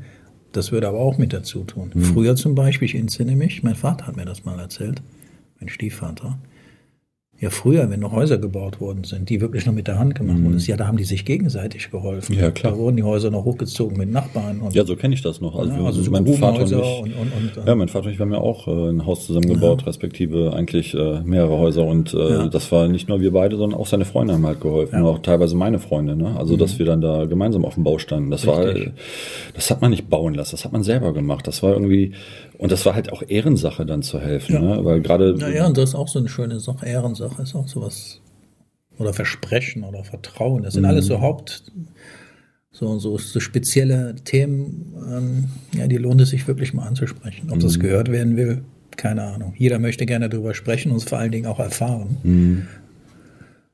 [0.52, 1.92] Das würde aber auch mit dazu tun.
[1.96, 5.02] Früher zum Beispiel, ich entsinne mich, mein Vater hat mir das mal erzählt,
[5.60, 6.40] mein Stiefvater.
[7.42, 10.44] Ja, früher, wenn noch Häuser gebaut worden sind, die wirklich noch mit der Hand gemacht
[10.44, 12.36] wurden, ja, da haben die sich gegenseitig geholfen.
[12.38, 12.74] Ja, klar.
[12.74, 14.60] Da wurden die Häuser noch hochgezogen mit Nachbarn.
[14.60, 15.56] Und, Ja, so kenne ich das noch.
[15.58, 18.14] Also, Ja, also so mein Vater und ich, und- und- und- ja, mein Vater und
[18.14, 22.18] ich haben ja auch äh, ein Haus zusammengebaut, respektive eigentlich äh, mehrere Häuser und äh,
[22.30, 22.48] Ja.
[22.48, 25.20] das war nicht nur wir beide, sondern auch seine Freunde haben halt geholfen und auch
[25.20, 26.18] teilweise meine Freunde.
[26.18, 26.36] Ne?
[26.38, 28.32] Also dass wir dann da gemeinsam auf dem Bau standen.
[28.32, 28.64] Das war, Mhm.
[28.66, 28.94] Richtig.
[29.54, 31.48] das hat man nicht bauen lassen, das hat man selber gemacht.
[31.48, 32.12] Das war irgendwie
[32.60, 34.80] und das war halt auch Ehrensache dann zu helfen, ne?
[34.84, 36.86] weil gerade Ja, ja, und das ist auch so eine schöne Sache.
[36.86, 38.20] Ehrensache ist auch sowas.
[38.98, 40.64] Oder Versprechen oder Vertrauen.
[40.64, 41.64] Das sind alles so Haupt,
[42.70, 47.50] so, so, so spezielle Themen, ähm, ja, die lohnt es sich wirklich mal anzusprechen.
[47.50, 48.66] Ob das gehört werden will,
[48.98, 49.54] keine Ahnung.
[49.58, 52.68] Jeder möchte gerne darüber sprechen und es vor allen Dingen auch erfahren.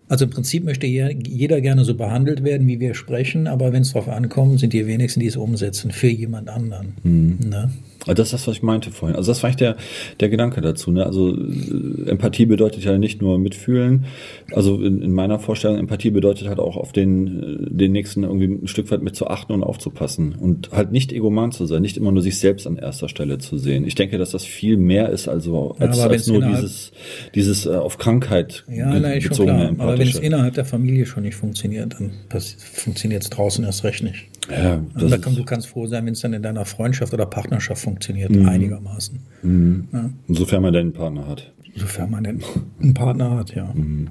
[0.07, 3.93] Also im Prinzip möchte jeder gerne so behandelt werden, wie wir sprechen, aber wenn es
[3.93, 6.93] darauf ankommt, sind die wenigsten, die es umsetzen für jemand anderen.
[7.03, 7.39] Mhm.
[7.49, 7.69] Ne?
[8.07, 9.15] Also das ist das, was ich meinte vorhin.
[9.15, 9.77] Also das war eigentlich der,
[10.19, 10.91] der Gedanke dazu.
[10.91, 11.05] Ne?
[11.05, 14.05] Also äh, Empathie bedeutet ja nicht nur mitfühlen.
[14.51, 18.45] Also in, in meiner Vorstellung, Empathie bedeutet halt auch auf den, äh, den Nächsten irgendwie
[18.45, 20.35] ein Stück weit mit zu achten und aufzupassen.
[20.35, 23.57] Und halt nicht egoman zu sein, nicht immer nur sich selbst an erster Stelle zu
[23.57, 23.85] sehen.
[23.87, 26.91] Ich denke, dass das viel mehr ist also als, ja, als nur dieses,
[27.33, 29.73] dieses äh, auf Krankheit ja, nein, schon klar.
[29.95, 32.11] Aber wenn es innerhalb der Familie schon nicht funktioniert, dann
[32.57, 34.27] funktioniert es draußen erst recht nicht.
[34.49, 37.25] Ja, das da kann, du kannst froh sein, wenn es dann in deiner Freundschaft oder
[37.25, 38.47] Partnerschaft funktioniert, mhm.
[38.47, 39.19] einigermaßen.
[39.41, 39.87] Mhm.
[39.91, 40.09] Ja.
[40.29, 41.51] Sofern man denn einen Partner hat.
[41.75, 42.43] Sofern man denn
[42.81, 43.71] einen Partner hat, ja.
[43.73, 44.09] Mhm.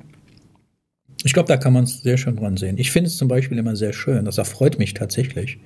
[1.23, 2.77] Ich glaube, da kann man es sehr schön dran sehen.
[2.79, 5.59] Ich finde es zum Beispiel immer sehr schön, das erfreut mich tatsächlich,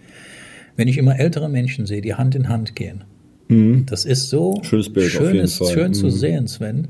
[0.76, 3.04] wenn ich immer ältere Menschen sehe, die Hand in Hand gehen.
[3.48, 3.86] Mhm.
[3.86, 5.72] Das ist so Schönes Bild schön, auf jeden Fall.
[5.72, 6.10] schön zu mhm.
[6.10, 6.88] sehen, Sven.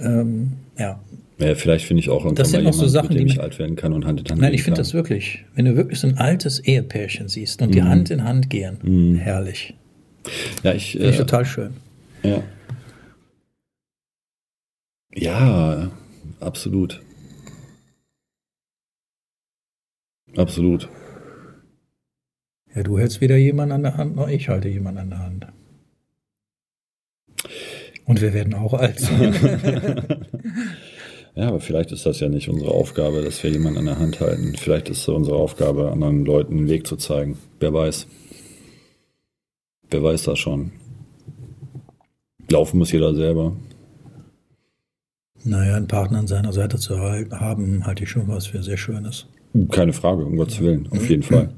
[0.00, 0.98] Ähm, ja,
[1.42, 3.40] ja, vielleicht finde ich auch irgendwann das sind mal jemanden, so Sachen, mit dem ich
[3.40, 5.44] alt werden kann und Hand in Hand Nein, ich finde das wirklich.
[5.54, 7.72] Wenn du wirklich so ein altes Ehepärchen siehst und mhm.
[7.72, 9.16] die Hand in Hand gehen, mhm.
[9.16, 9.74] herrlich.
[10.62, 10.92] Ja, ich.
[10.92, 11.74] Finde ich äh, total schön.
[12.22, 12.42] Ja.
[15.14, 15.90] Ja,
[16.40, 17.02] absolut.
[20.36, 20.88] Absolut.
[22.74, 25.46] Ja, du hältst weder jemanden an der Hand, noch ich halte jemanden an der Hand.
[28.04, 29.00] Und wir werden auch alt.
[31.34, 34.20] Ja, aber vielleicht ist das ja nicht unsere Aufgabe, dass wir jemanden an der Hand
[34.20, 34.54] halten.
[34.56, 37.38] Vielleicht ist es unsere Aufgabe, anderen Leuten den Weg zu zeigen.
[37.58, 38.06] Wer weiß.
[39.90, 40.72] Wer weiß das schon.
[42.50, 43.56] Laufen muss jeder selber.
[45.44, 49.26] Naja, einen Partner an seiner Seite zu haben, halte ich schon was für sehr Schönes.
[49.70, 51.50] Keine Frage, um Gottes Willen, auf jeden Fall.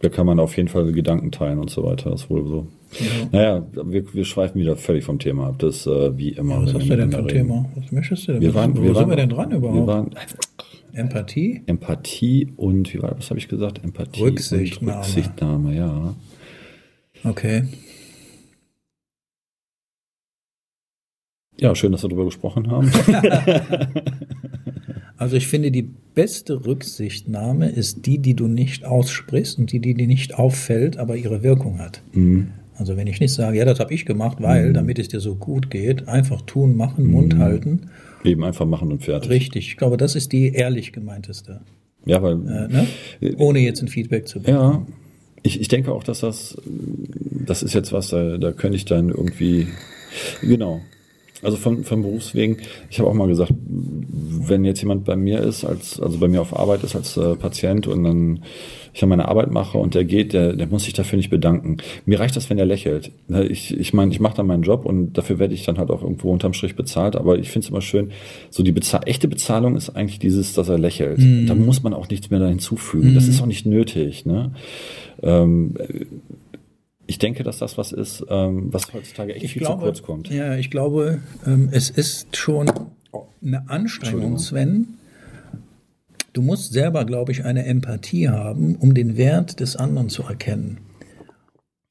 [0.00, 2.10] Da kann man auf jeden Fall Gedanken teilen und so weiter.
[2.10, 2.66] Das ist wohl so.
[2.98, 3.06] Ja.
[3.32, 5.58] Naja, wir, wir schweifen wieder völlig vom Thema ab.
[5.58, 6.54] Das äh, wie immer.
[6.54, 7.66] Ja, was hast du denn vom Thema?
[7.74, 8.40] Was möchtest du denn?
[8.40, 9.78] Wir waren, Wo wir sind wir denn dran überhaupt?
[9.78, 10.10] Wir waren,
[10.92, 11.62] Empathie?
[11.66, 13.84] Empathie und, wie war, was habe ich gesagt?
[13.84, 14.92] Empathie Rücksichtnahme.
[14.92, 16.14] und Rücksichtnahme, ja.
[17.22, 17.64] Okay.
[21.58, 22.90] Ja, schön, dass wir darüber gesprochen haben.
[25.20, 29.92] Also ich finde, die beste Rücksichtnahme ist die, die du nicht aussprichst und die, die
[29.92, 32.00] dir nicht auffällt, aber ihre Wirkung hat.
[32.14, 32.52] Mhm.
[32.78, 34.74] Also wenn ich nicht sage, ja, das habe ich gemacht, weil, mhm.
[34.74, 37.12] damit es dir so gut geht, einfach tun, machen, mhm.
[37.12, 37.90] Mund halten.
[38.24, 39.30] Eben einfach machen und fertig.
[39.30, 39.68] Richtig.
[39.68, 41.60] Ich glaube, das ist die ehrlich gemeinteste.
[42.06, 42.36] Ja, weil.
[42.36, 42.86] Äh, ne?
[43.36, 44.86] Ohne jetzt ein Feedback zu bekommen.
[44.88, 44.94] Ja.
[45.42, 46.56] Ich, ich denke auch, dass das,
[47.44, 49.66] das ist jetzt was, da, da könnte ich dann irgendwie,
[50.40, 50.80] genau,
[51.42, 52.58] also von, von Berufswegen,
[52.90, 56.40] ich habe auch mal gesagt, wenn jetzt jemand bei mir ist, als, also bei mir
[56.40, 58.40] auf Arbeit ist als äh, Patient und dann
[58.92, 61.76] ich meine Arbeit mache und der geht, der, der muss sich dafür nicht bedanken.
[62.06, 63.12] Mir reicht das, wenn er lächelt.
[63.28, 65.90] Ne, ich, ich meine, ich mache dann meinen Job und dafür werde ich dann halt
[65.90, 68.10] auch irgendwo unterm Strich bezahlt, aber ich finde es immer schön,
[68.50, 71.18] so die Bezahl echte Bezahlung ist eigentlich dieses, dass er lächelt.
[71.18, 71.46] Mhm.
[71.46, 73.10] Da muss man auch nichts mehr da hinzufügen.
[73.10, 73.14] Mhm.
[73.14, 74.26] Das ist auch nicht nötig.
[74.26, 74.52] Ne?
[75.22, 75.74] Ähm,
[77.10, 80.02] ich denke, dass das was ist, ähm, was heutzutage echt ich viel glaube, zu kurz
[80.02, 80.30] kommt.
[80.30, 82.70] Ja, ich glaube, ähm, es ist schon
[83.42, 84.94] eine Anstrengung, Sven.
[86.32, 90.78] Du musst selber, glaube ich, eine Empathie haben, um den Wert des anderen zu erkennen.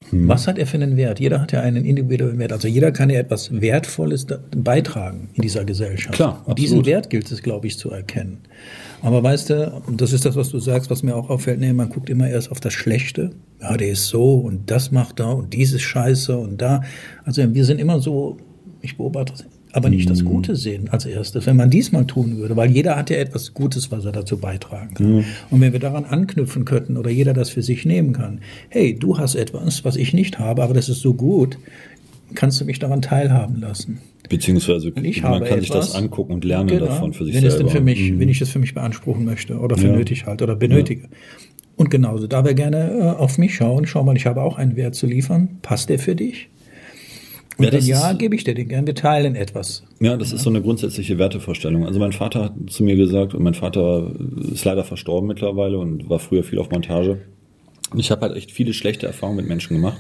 [0.10, 0.28] Hm.
[0.28, 1.20] Was hat er für einen Wert?
[1.20, 2.52] Jeder hat ja einen individuellen Wert.
[2.52, 6.16] Also jeder kann ja etwas Wertvolles beitragen in dieser Gesellschaft.
[6.16, 8.40] Klar, Und diesen Wert gilt es, glaube ich, zu erkennen.
[9.02, 11.90] Aber weißt du, das ist das, was du sagst, was mir auch auffällt, nee, man
[11.90, 13.32] guckt immer erst auf das Schlechte.
[13.62, 16.82] Ja, der ist so und das macht er und dieses Scheiße und da.
[17.24, 18.38] Also wir sind immer so,
[18.82, 20.28] ich beobachte das, aber nicht das mhm.
[20.28, 21.46] Gute sehen als erstes.
[21.46, 24.94] Wenn man diesmal tun würde, weil jeder hat ja etwas Gutes, was er dazu beitragen
[24.96, 25.16] kann.
[25.18, 25.26] Mhm.
[25.52, 29.18] Und wenn wir daran anknüpfen könnten oder jeder das für sich nehmen kann, hey, du
[29.18, 31.58] hast etwas, was ich nicht habe, aber das ist so gut,
[32.36, 34.00] kannst du mich daran teilhaben lassen.
[34.28, 37.56] Beziehungsweise man kann etwas, sich das angucken und lernen genau, davon für sich wenn selber.
[37.56, 38.20] Es denn für mich, mhm.
[38.20, 39.96] Wenn ich das für mich beanspruchen möchte oder für ja.
[39.96, 41.04] nötig halte oder benötige.
[41.04, 41.10] Ja.
[41.78, 44.76] Und genauso, da wir gerne äh, auf mich schauen, schau mal, ich habe auch einen
[44.76, 45.60] Wert zu liefern.
[45.62, 46.50] Passt der für dich?
[47.60, 48.88] Und ja, wenn ja, gebe ich dir den gern.
[48.88, 49.84] Wir teilen etwas.
[50.00, 50.38] Ja, das ja.
[50.38, 51.86] ist so eine grundsätzliche Wertevorstellung.
[51.86, 54.12] Also mein Vater hat zu mir gesagt, und mein Vater
[54.52, 57.20] ist leider verstorben mittlerweile und war früher viel auf Montage.
[57.92, 59.98] Und ich habe halt echt viele schlechte Erfahrungen mit Menschen gemacht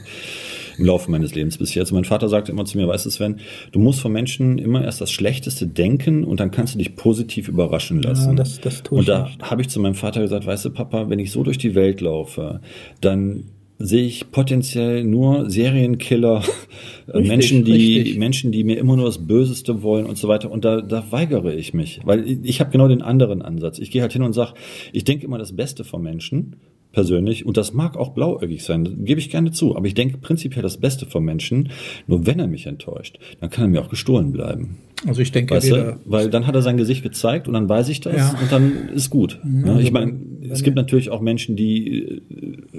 [0.80, 1.91] im Laufe meines Lebens bis jetzt.
[1.91, 3.39] mein Vater sagte immer zu mir, weißt du Sven,
[3.72, 7.50] du musst von Menschen immer erst das Schlechteste denken und dann kannst du dich positiv
[7.50, 8.30] überraschen lassen.
[8.30, 11.10] Ja, das, das tue und da habe ich zu meinem Vater gesagt, weißt du Papa,
[11.10, 12.62] wenn ich so durch die Welt laufe,
[13.02, 13.43] dann
[13.80, 16.44] sehe ich potenziell nur Serienkiller,
[17.08, 18.18] äh, richtig, Menschen, die richtig.
[18.18, 20.52] Menschen, die mir immer nur das Böseste wollen und so weiter.
[20.52, 23.80] Und da, da weigere ich mich, weil ich, ich habe genau den anderen Ansatz.
[23.80, 24.54] Ich gehe halt hin und sage,
[24.92, 26.58] ich denke immer das Beste von Menschen
[26.92, 30.63] persönlich, und das mag auch blauäugig sein, gebe ich gerne zu, aber ich denke prinzipiell
[30.63, 31.70] das Beste vom Menschen,
[32.08, 34.78] nur wenn er mich enttäuscht, dann kann er mir auch gestohlen bleiben.
[35.07, 35.99] Also ich denke, Weißt du?
[36.05, 38.35] Weil dann hat er sein Gesicht gezeigt und dann weiß ich das Ja.
[38.41, 39.39] und dann ist gut.
[39.43, 40.13] Ja, also ich meine,
[40.49, 42.21] es gibt natürlich auch Menschen, die äh,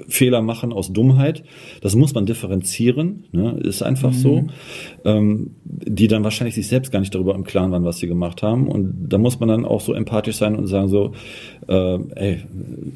[0.07, 1.43] Fehler machen aus Dummheit.
[1.81, 3.57] Das muss man differenzieren, ne?
[3.63, 4.47] ist einfach so.
[5.03, 8.43] Ähm, die dann wahrscheinlich sich selbst gar nicht darüber im Klaren waren, was sie gemacht
[8.43, 8.67] haben.
[8.67, 11.13] Und da muss man dann auch so empathisch sein und sagen so,
[11.67, 12.37] äh, ey,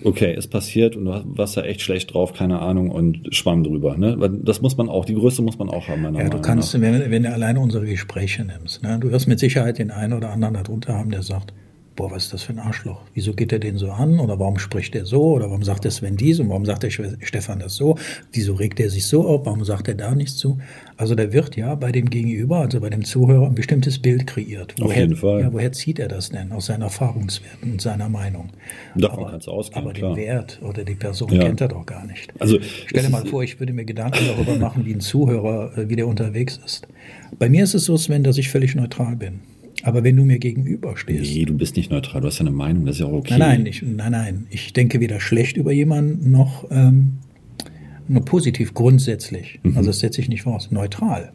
[0.03, 3.97] okay, ist passiert und du warst da echt schlecht drauf, keine Ahnung und schwamm drüber.
[3.97, 4.17] Ne?
[4.43, 6.73] Das muss man auch, die Größe muss man auch haben, meiner ja, du Meinung kannst,
[6.73, 6.81] nach.
[6.81, 10.31] wenn, wenn du alleine unsere Gespräche nimmst, ne, du wirst mit Sicherheit den einen oder
[10.31, 11.53] anderen darunter haben, der sagt,
[11.95, 13.01] boah, was ist das für ein Arschloch?
[13.13, 14.19] Wieso geht er den so an?
[14.19, 15.21] Oder warum spricht er so?
[15.35, 16.39] Oder warum sagt der Sven dies?
[16.39, 17.97] Und warum sagt der Stefan das so?
[18.33, 19.45] Wieso regt er sich so auf?
[19.45, 20.57] Warum sagt er da nichts zu?
[20.97, 24.75] Also da wird ja bei dem Gegenüber, also bei dem Zuhörer, ein bestimmtes Bild kreiert.
[24.81, 25.41] Auf jeden Fall.
[25.41, 26.51] Ja, woher zieht er das denn?
[26.51, 28.49] Aus seinen Erfahrungswerten und seiner Meinung.
[28.95, 30.15] Davon kannst du ausgehen, Aber klar.
[30.15, 31.43] den Wert oder die Person Ja.
[31.43, 32.33] kennt er doch gar nicht.
[32.39, 35.89] Also, Stell dir mal vor, ich würde mir Gedanken darüber machen, wie ein Zuhörer, äh,
[35.89, 36.87] wie der unterwegs ist.
[37.39, 39.39] Bei mir ist es so, Sven, dass ich völlig neutral bin.
[39.85, 42.87] Aber wenn du mir gegenüberstehst, Nee, du bist nicht neutral, du hast ja eine Meinung,
[42.87, 43.37] das ist ja auch okay.
[43.37, 47.19] nein, nein, ich, nein, nein, ich denke weder schlecht über jemanden noch ähm,
[48.07, 49.59] nur positiv grundsätzlich.
[49.61, 49.77] Mhm.
[49.77, 50.71] Also das setze ich nicht voraus.
[50.71, 51.33] Neutral.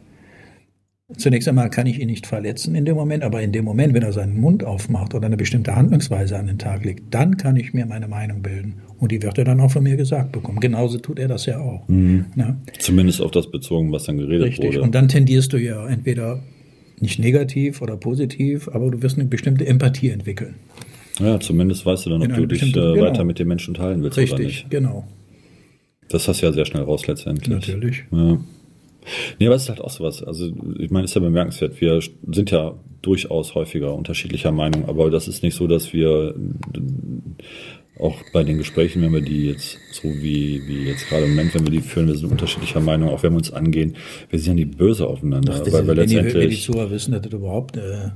[1.15, 4.03] Zunächst einmal kann ich ihn nicht verletzen in dem Moment, aber in dem Moment, wenn
[4.03, 7.73] er seinen Mund aufmacht oder eine bestimmte Handlungsweise an den Tag legt, dann kann ich
[7.73, 8.81] mir meine Meinung bilden.
[8.97, 10.59] Und die wird er dann auch von mir gesagt bekommen.
[10.59, 11.87] Genauso tut er das ja auch.
[12.35, 12.57] Ja?
[12.79, 14.65] Zumindest auf das bezogen, was dann geredet Richtig.
[14.65, 14.81] wurde.
[14.81, 16.41] Und dann tendierst du ja entweder
[17.01, 20.55] nicht negativ oder positiv, aber du wirst eine bestimmte Empathie entwickeln.
[21.19, 23.01] ja, zumindest weißt du dann, ob du dich äh, genau.
[23.01, 24.69] weiter mit den Menschen teilen willst oder Richtig, nicht.
[24.69, 25.07] genau.
[26.09, 27.49] Das hast du ja sehr schnell raus letztendlich.
[27.49, 28.03] Natürlich.
[28.11, 28.37] Ja.
[29.39, 30.21] Nee, aber es ist halt auch sowas.
[30.23, 31.81] Also, ich meine, es ist ja bemerkenswert.
[31.81, 31.99] Wir
[32.31, 36.35] sind ja durchaus häufiger unterschiedlicher Meinung, aber das ist nicht so, dass wir
[38.01, 41.53] auch bei den Gesprächen, wenn wir die jetzt so wie, wie jetzt gerade im Moment,
[41.53, 43.95] wenn wir die führen, wir sind unterschiedlicher Meinung, auch wenn wir uns angehen,
[44.29, 46.63] wir sind ja nicht böse aufeinander, Das weil wir wenn, die, wenn die letztendlich.
[46.63, 48.09] Zuhörer wissen, dass das überhaupt, äh,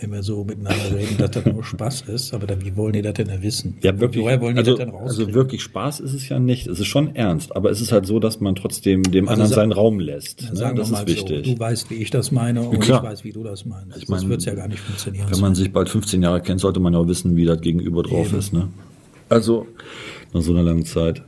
[0.00, 3.02] wenn wir so miteinander reden, dass das nur Spaß ist, aber dann, wie wollen die
[3.02, 3.76] das denn wissen?
[3.82, 4.24] Ja, wirklich.
[4.24, 5.26] Woher wollen die also, das denn rauskriegen?
[5.26, 6.66] also wirklich Spaß ist es ja nicht.
[6.66, 9.48] Es ist schon ernst, aber es ist halt so, dass man trotzdem dem Also anderen
[9.50, 10.42] sa- seinen Raum lässt.
[10.42, 10.56] Ne?
[10.56, 11.46] Sagen Das wir ist wichtig.
[11.46, 13.02] so, du weißt, wie ich das meine und klar.
[13.02, 13.94] ich weiß, wie du das meinst.
[13.96, 15.26] Ich das meine, wird ja gar nicht funktionieren.
[15.30, 18.02] Wenn man sich bald 15 Jahre kennt, sollte man ja auch wissen, wie das Gegenüber
[18.02, 18.52] drauf ist.
[18.52, 18.68] Ne?
[19.28, 19.66] Also
[20.32, 21.22] nach so einer langen Zeit.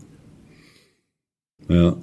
[1.69, 1.97] Ja.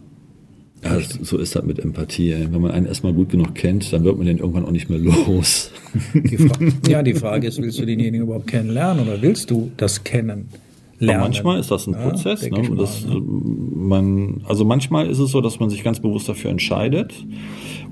[0.84, 2.32] Ja, so ist das mit Empathie.
[2.32, 2.48] Ey.
[2.52, 4.98] Wenn man einen erstmal gut genug kennt, dann wird man den irgendwann auch nicht mehr
[4.98, 5.70] los.
[6.16, 6.50] die
[6.90, 10.50] ja, die Frage ist, willst du denjenigen überhaupt kennenlernen oder willst du das kennen?
[11.00, 12.50] Aber manchmal ist das ein Ja, Prozess.
[12.50, 12.62] Ne?
[12.64, 13.20] mal, Das, ne?
[13.22, 17.26] man, also manchmal ist es so, dass man sich ganz bewusst dafür entscheidet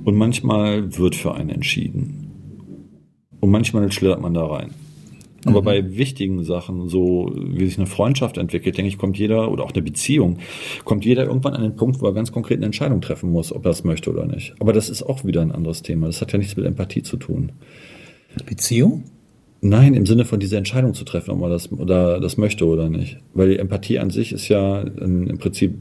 [0.03, 2.27] und manchmal wird für einen entschieden.
[3.39, 4.71] Und manchmal schlittert man da rein.
[5.45, 5.51] Mhm.
[5.51, 9.63] Aber bei wichtigen Sachen, so wie sich eine Freundschaft entwickelt, denke ich, kommt jeder, oder
[9.63, 10.37] auch eine Beziehung,
[10.85, 13.65] kommt jeder irgendwann an den Punkt, wo er ganz konkret eine Entscheidung treffen muss, ob
[13.65, 14.55] er es möchte oder nicht.
[14.59, 16.07] Aber das ist auch wieder ein anderes Thema.
[16.07, 17.51] Das hat ja nichts mit Empathie zu tun.
[18.45, 19.03] Beziehung?
[19.61, 22.89] Nein, im Sinne von dieser Entscheidung zu treffen, ob man das oder das möchte oder
[22.89, 23.17] nicht.
[23.33, 25.75] Weil die Empathie an sich ist ja im Prinzip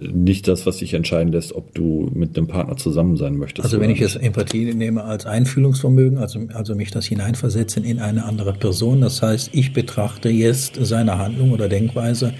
[0.00, 3.64] nicht das, was dich entscheiden lässt, ob du mit dem Partner zusammen sein möchtest.
[3.64, 8.24] Also wenn ich jetzt Empathie nehme als Einfühlungsvermögen, also, also mich das hineinversetzen in eine
[8.24, 12.32] andere Person, das heißt, ich betrachte jetzt seine Handlung oder Denkweise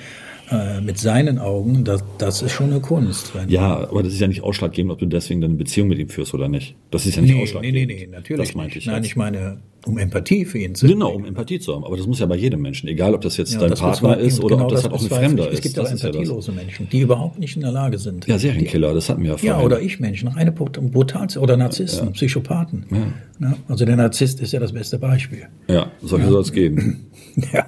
[0.51, 3.33] äh, mit seinen Augen, das, das ist schon eine Kunst.
[3.49, 6.33] Ja, aber das ist ja nicht ausschlaggebend, ob du deswegen deine Beziehung mit ihm führst
[6.35, 6.75] oder nicht.
[6.91, 7.89] Das ist ja nicht nee, nee, ausschlaggebend.
[7.89, 8.85] nee, nee, natürlich Das meinte nicht.
[8.85, 9.07] ich Nein, jetzt.
[9.07, 11.85] ich meine, um Empathie für ihn zu Genau, um Empathie zu haben.
[11.85, 14.17] Aber das muss ja bei jedem Menschen, egal ob das jetzt Ja, dein das Partner
[14.17, 15.55] bezweifle- ist oder genau ob das das halt auch ein Fremder ist.
[15.55, 18.27] Es gibt das auch ist ja empathielose Menschen, die überhaupt nicht in der Lage sind.
[18.27, 19.59] Ja, Serienkiller, das hatten wir ja vorhin.
[19.59, 22.87] Ja, oder ich Menschen, reine brutal oder Narzissten, Psychopathen.
[23.41, 25.47] Ja, also der Narzisst ist ja das beste Beispiel.
[25.69, 27.07] Ja, solche soll es geben,
[27.53, 27.67] Ja.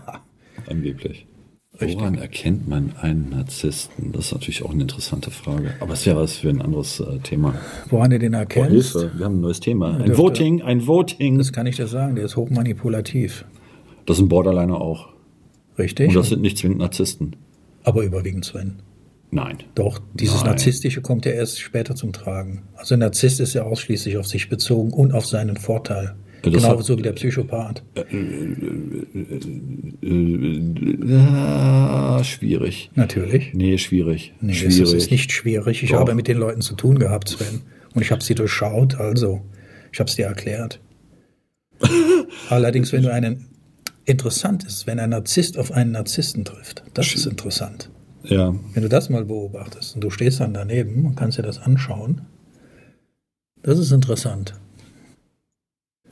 [0.67, 1.27] angeblich.
[1.81, 4.13] Woran erkennt man einen Narzissten?
[4.13, 5.75] Das ist natürlich auch eine interessante Frage.
[5.81, 7.55] Aber es wäre was für ein anderes äh, Thema.
[7.89, 9.95] Woran du den Oh, erkennst, Hilfe, wir haben ein neues Thema.
[9.97, 11.39] Ein dürfte- Voting, ein Voting.
[11.39, 13.45] das kann ich dir sagen, der ist hochmanipulativ.
[14.07, 15.09] Das sind Borderliner auch.
[15.79, 16.09] Richtig?
[16.09, 17.37] Und das sind nicht zwingend Narzissten.
[17.85, 18.83] Aber überwiegend Sven.
[19.31, 19.59] Nein.
[19.75, 20.47] Doch, dieses Nein.
[20.51, 22.63] Narzisstische kommt ja erst später zum Tragen.
[22.75, 26.15] Also ein Narzisst ist ja ausschließlich auf sich bezogen und auf seinen Vorteil.
[26.43, 27.83] Das Genau hat- so wie der Psychopath.
[31.03, 32.91] Ja, schwierig.
[32.95, 33.53] Natürlich.
[33.55, 34.33] Nee, schwierig.
[34.41, 34.79] Nee, schwierig.
[34.81, 35.83] das ist nicht schwierig.
[35.83, 36.01] Ich Doch.
[36.01, 37.63] habe mit den Leuten zu tun gehabt, Sven.
[37.95, 39.43] Und ich habe sie durchschaut, also
[39.93, 40.81] ich habe es dir erklärt.
[42.49, 43.47] Allerdings, wenn du einen
[44.05, 47.91] interessant ist, wenn ein Narzisst auf einen Narzissten trifft, das ist interessant.
[48.23, 51.59] Ja, Wenn du das mal beobachtest und du stehst dann daneben und kannst dir das
[51.59, 52.23] anschauen,
[53.63, 54.55] das ist interessant.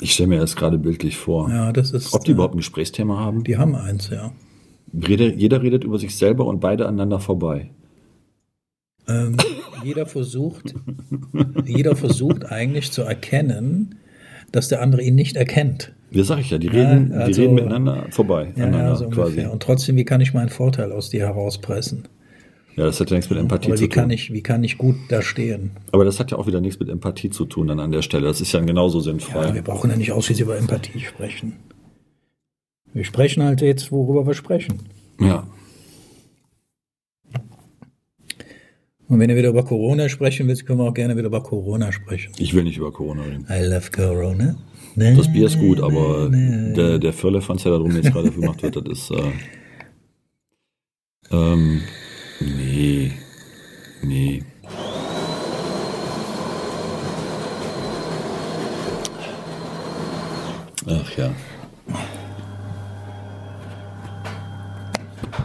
[0.00, 1.50] Ich stelle mir das gerade bildlich vor.
[1.50, 2.12] Ja, das ist.
[2.14, 3.44] Ob die äh, überhaupt ein Gesprächsthema haben?
[3.44, 4.32] Die haben eins, ja.
[5.06, 7.70] Rede, jeder redet über sich selber und beide aneinander vorbei.
[9.06, 9.36] Ähm,
[9.84, 10.74] jeder versucht,
[11.64, 13.96] jeder versucht eigentlich zu erkennen,
[14.52, 15.92] dass der andere ihn nicht erkennt.
[16.10, 19.08] Ja, sag ich ja, die reden, also- die reden miteinander vorbei, Ja, aneinander ja, so
[19.10, 19.44] quasi.
[19.44, 22.08] Und trotzdem, wie kann ich meinen Vorteil aus dir herauspressen?
[22.76, 24.10] Ja, das hat ja nichts mit Empathie Oder zu wie kann tun.
[24.12, 25.72] ich, wie kann ich gut da stehen?
[25.90, 28.26] Aber das hat ja auch wieder nichts mit Empathie zu tun dann an der Stelle.
[28.28, 29.52] Das ist ja genauso Ja, sinnfrei.
[29.54, 31.56] wir brauchen ja nicht ausschließlich über Empathie sprechen.
[32.94, 34.78] Wir sprechen halt jetzt, worüber wir sprechen.
[35.20, 35.46] Ja.
[39.08, 41.92] Und wenn ihr wieder über Corona sprechen willst, können wir auch gerne wieder über Corona
[41.92, 42.32] sprechen.
[42.38, 43.46] Ich will nicht über Corona reden.
[43.50, 44.56] I love Corona.
[44.96, 48.76] Das Bier ist gut, aber der, der Firlefanz, der da drum jetzt gerade gemacht wird,
[48.76, 49.10] das ist.
[49.12, 49.22] Äh,
[51.30, 51.82] ähm,
[52.40, 53.12] nee.
[54.02, 54.42] Nee.
[60.86, 61.30] Ach ja.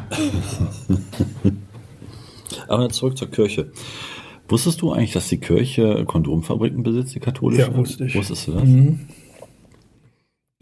[2.68, 3.72] Aber zurück zur Kirche.
[4.48, 7.64] Wusstest du eigentlich, dass die Kirche Kondomfabriken besitzt, die katholische?
[7.64, 8.16] Ja, wusste ich.
[8.16, 8.64] Wusstest du das?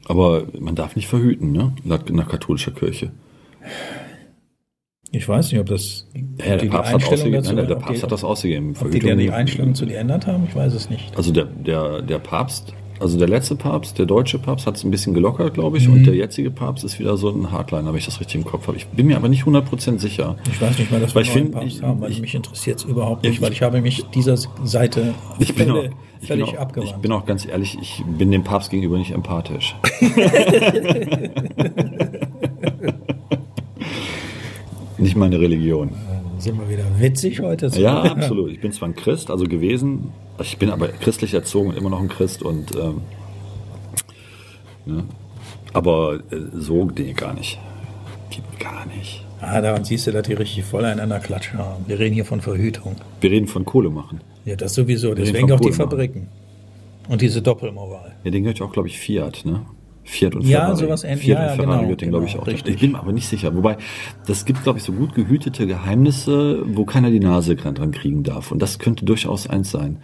[0.06, 1.74] Aber man darf nicht verhüten, ne?
[1.84, 3.12] Nach, nach katholischer Kirche.
[5.14, 7.76] Ich weiß nicht, ob das Ja, der die, die Papst, hat Einstellung dazu, nein, der
[7.76, 8.74] Papst die, hat das ausgegeben.
[8.80, 11.16] ob die, der die Einstellung zu dir ändert haben, ich weiß es nicht.
[11.18, 14.92] Also der, der, der Papst, also der letzte Papst, der deutsche Papst, hat es ein
[14.92, 15.94] bisschen gelockert, glaube ich, Mhm.
[15.96, 18.68] und der jetzige Papst ist wieder so ein Hardliner, wenn ich das richtig im Kopf
[18.68, 18.78] habe.
[18.78, 20.38] Ich bin mir aber nicht 100% sicher.
[20.50, 22.34] Ich weiß nicht mal, dass Weil wir ich einen Papst ich- haben, weil ich- mich
[22.36, 25.92] interessiert es überhaupt nicht, Ich- weil ich habe mich dieser Seite Ich bin, auch, völlig,
[26.22, 27.02] ich, bin auch, ich abgewandt.
[27.02, 29.76] bin auch ganz ehrlich, ich bin dem Papst gegenüber nicht empathisch.
[35.02, 35.92] nicht meine Religion.
[36.38, 37.68] Sind wir wieder witzig heute?
[37.80, 38.52] Ja, absolut.
[38.52, 42.00] Ich bin zwar ein Christ, also gewesen, ich bin aber christlich erzogen und immer noch
[42.00, 43.02] ein Christ und ähm,
[44.86, 45.04] ne?
[45.74, 47.60] aber äh, so nee, gar nicht.
[48.60, 49.26] Gar nicht.
[49.42, 51.84] Ah, daran siehst du, dass die richtig voll einander Klatsch haben.
[51.88, 52.96] Wir reden hier von Verhütung.
[53.22, 54.22] Wir reden von Kohle machen.
[54.46, 55.16] Ja, das sowieso.
[55.16, 55.90] Deswegen auch die Kohle machen.
[55.90, 56.28] Fabriken.
[57.10, 58.16] Und diese Doppelmoral.
[58.24, 59.66] Ja, den gehört ja auch, glaube ich, Fiat, ne?
[60.12, 60.76] Fiat und Ja, Ferrari.
[60.78, 61.22] sowas ähnlich.
[61.22, 62.48] Fiat Ja, und Ferrari genau, gehört den, glaube ich, genau, auch.
[62.48, 62.76] richtig.
[62.76, 63.56] Ich bin mir aber nicht sicher.
[63.56, 63.78] Wobei,
[64.28, 68.52] das gibt, glaube ich, so gut gehütete Geheimnisse, wo keiner die Nase dran kriegen darf.
[68.52, 70.00] Und das könnte durchaus eins sein.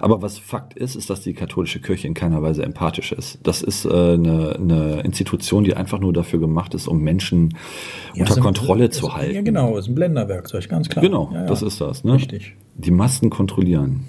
[0.00, 3.38] Aber was Fakt ist, ist, dass die katholische Kirche in keiner Weise empathisch ist.
[3.42, 7.54] Das ist äh, eine, eine Institution, die einfach nur dafür gemacht ist, um Menschen
[8.14, 9.34] Ja, unter ist ein- Kontrolle ist- zu halten.
[9.34, 9.76] Ja, genau.
[9.76, 11.04] Ist ein Blenderwerkzeug, ganz klar.
[11.04, 11.46] Genau, ja, ja.
[11.46, 12.02] das ist das.
[12.02, 12.14] Ne?
[12.14, 12.54] Richtig.
[12.76, 14.04] Die Massen kontrollieren.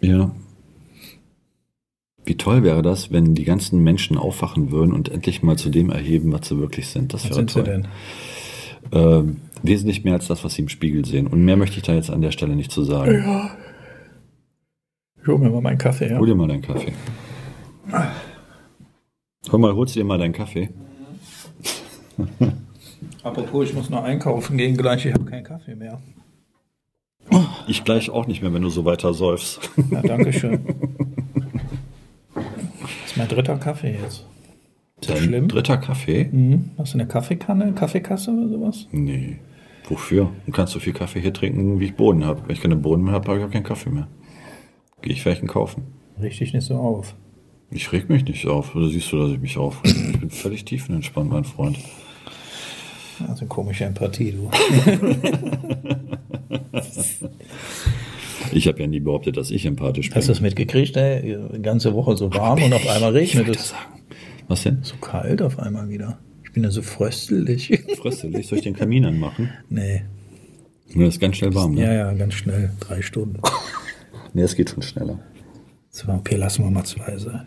[0.00, 0.30] Ja.
[2.24, 5.90] Wie toll wäre das, wenn die ganzen Menschen aufwachen würden und endlich mal zu dem
[5.90, 7.12] erheben, was sie wirklich sind.
[7.12, 7.64] Das Was wäre sind sie toll.
[7.64, 7.88] denn?
[8.92, 11.26] Ähm, wesentlich mehr als das, was sie im Spiegel sehen.
[11.26, 13.24] Und mehr möchte ich da jetzt an der Stelle nicht zu sagen.
[15.20, 16.18] Ich hol mir mal meinen Kaffee, ja.
[16.18, 16.92] Hol dir mal deinen Kaffee.
[19.50, 20.70] Hol mal, holst dir mal deinen Kaffee.
[23.22, 25.06] Apropos, ich muss noch einkaufen gehen gleich.
[25.06, 26.00] Ich habe keinen Kaffee mehr.
[27.66, 29.70] Ich gleich auch nicht mehr, wenn du so weiter säufst.
[29.90, 30.60] Ja, danke schön.
[33.14, 34.26] Ist mein dritter Kaffee jetzt.
[35.00, 35.46] Ist das Dein schlimm?
[35.46, 36.24] dritter Kaffee?
[36.32, 36.70] Mhm.
[36.76, 38.88] Hast du eine Kaffeekanne, Kaffeekasse oder sowas?
[38.90, 39.36] Nee.
[39.88, 40.32] Wofür?
[40.46, 42.42] Du kannst so viel Kaffee hier trinken, wie ich Bohnen habe.
[42.44, 44.08] Wenn ich keine Bohnen mehr habe, habe ich auch keinen Kaffee mehr.
[45.00, 45.84] Gehe ich welchen kaufen.
[46.20, 47.14] Richtig nicht so auf.
[47.70, 48.74] Ich reg mich nicht auf.
[48.74, 49.94] Oder siehst du, dass ich mich aufreg?
[49.94, 51.78] Ich bin völlig tiefenentspannt, mein Freund.
[53.28, 54.50] Also eine komische Empathie, du.
[58.52, 60.16] Ich habe ja nie behauptet, dass ich empathisch bin.
[60.16, 61.38] Hast du das mitgekriegt, ey?
[61.54, 63.74] Die ganze Woche so warm und auf einmal regnet es.
[64.48, 64.80] Was denn?
[64.82, 66.18] So kalt auf einmal wieder.
[66.44, 67.82] Ich bin ja so fröstelig.
[67.96, 68.46] Fröstelig.
[68.46, 69.50] Soll ich den Kamin anmachen?
[69.68, 70.02] nee.
[70.92, 71.82] Mir ist ganz schnell warm, ne?
[71.82, 72.70] Ja, ja, ganz schnell.
[72.80, 73.40] Drei Stunden.
[74.36, 75.20] Nee, es geht schon schneller.
[75.90, 77.46] So, okay, lassen wir mal zwei sein.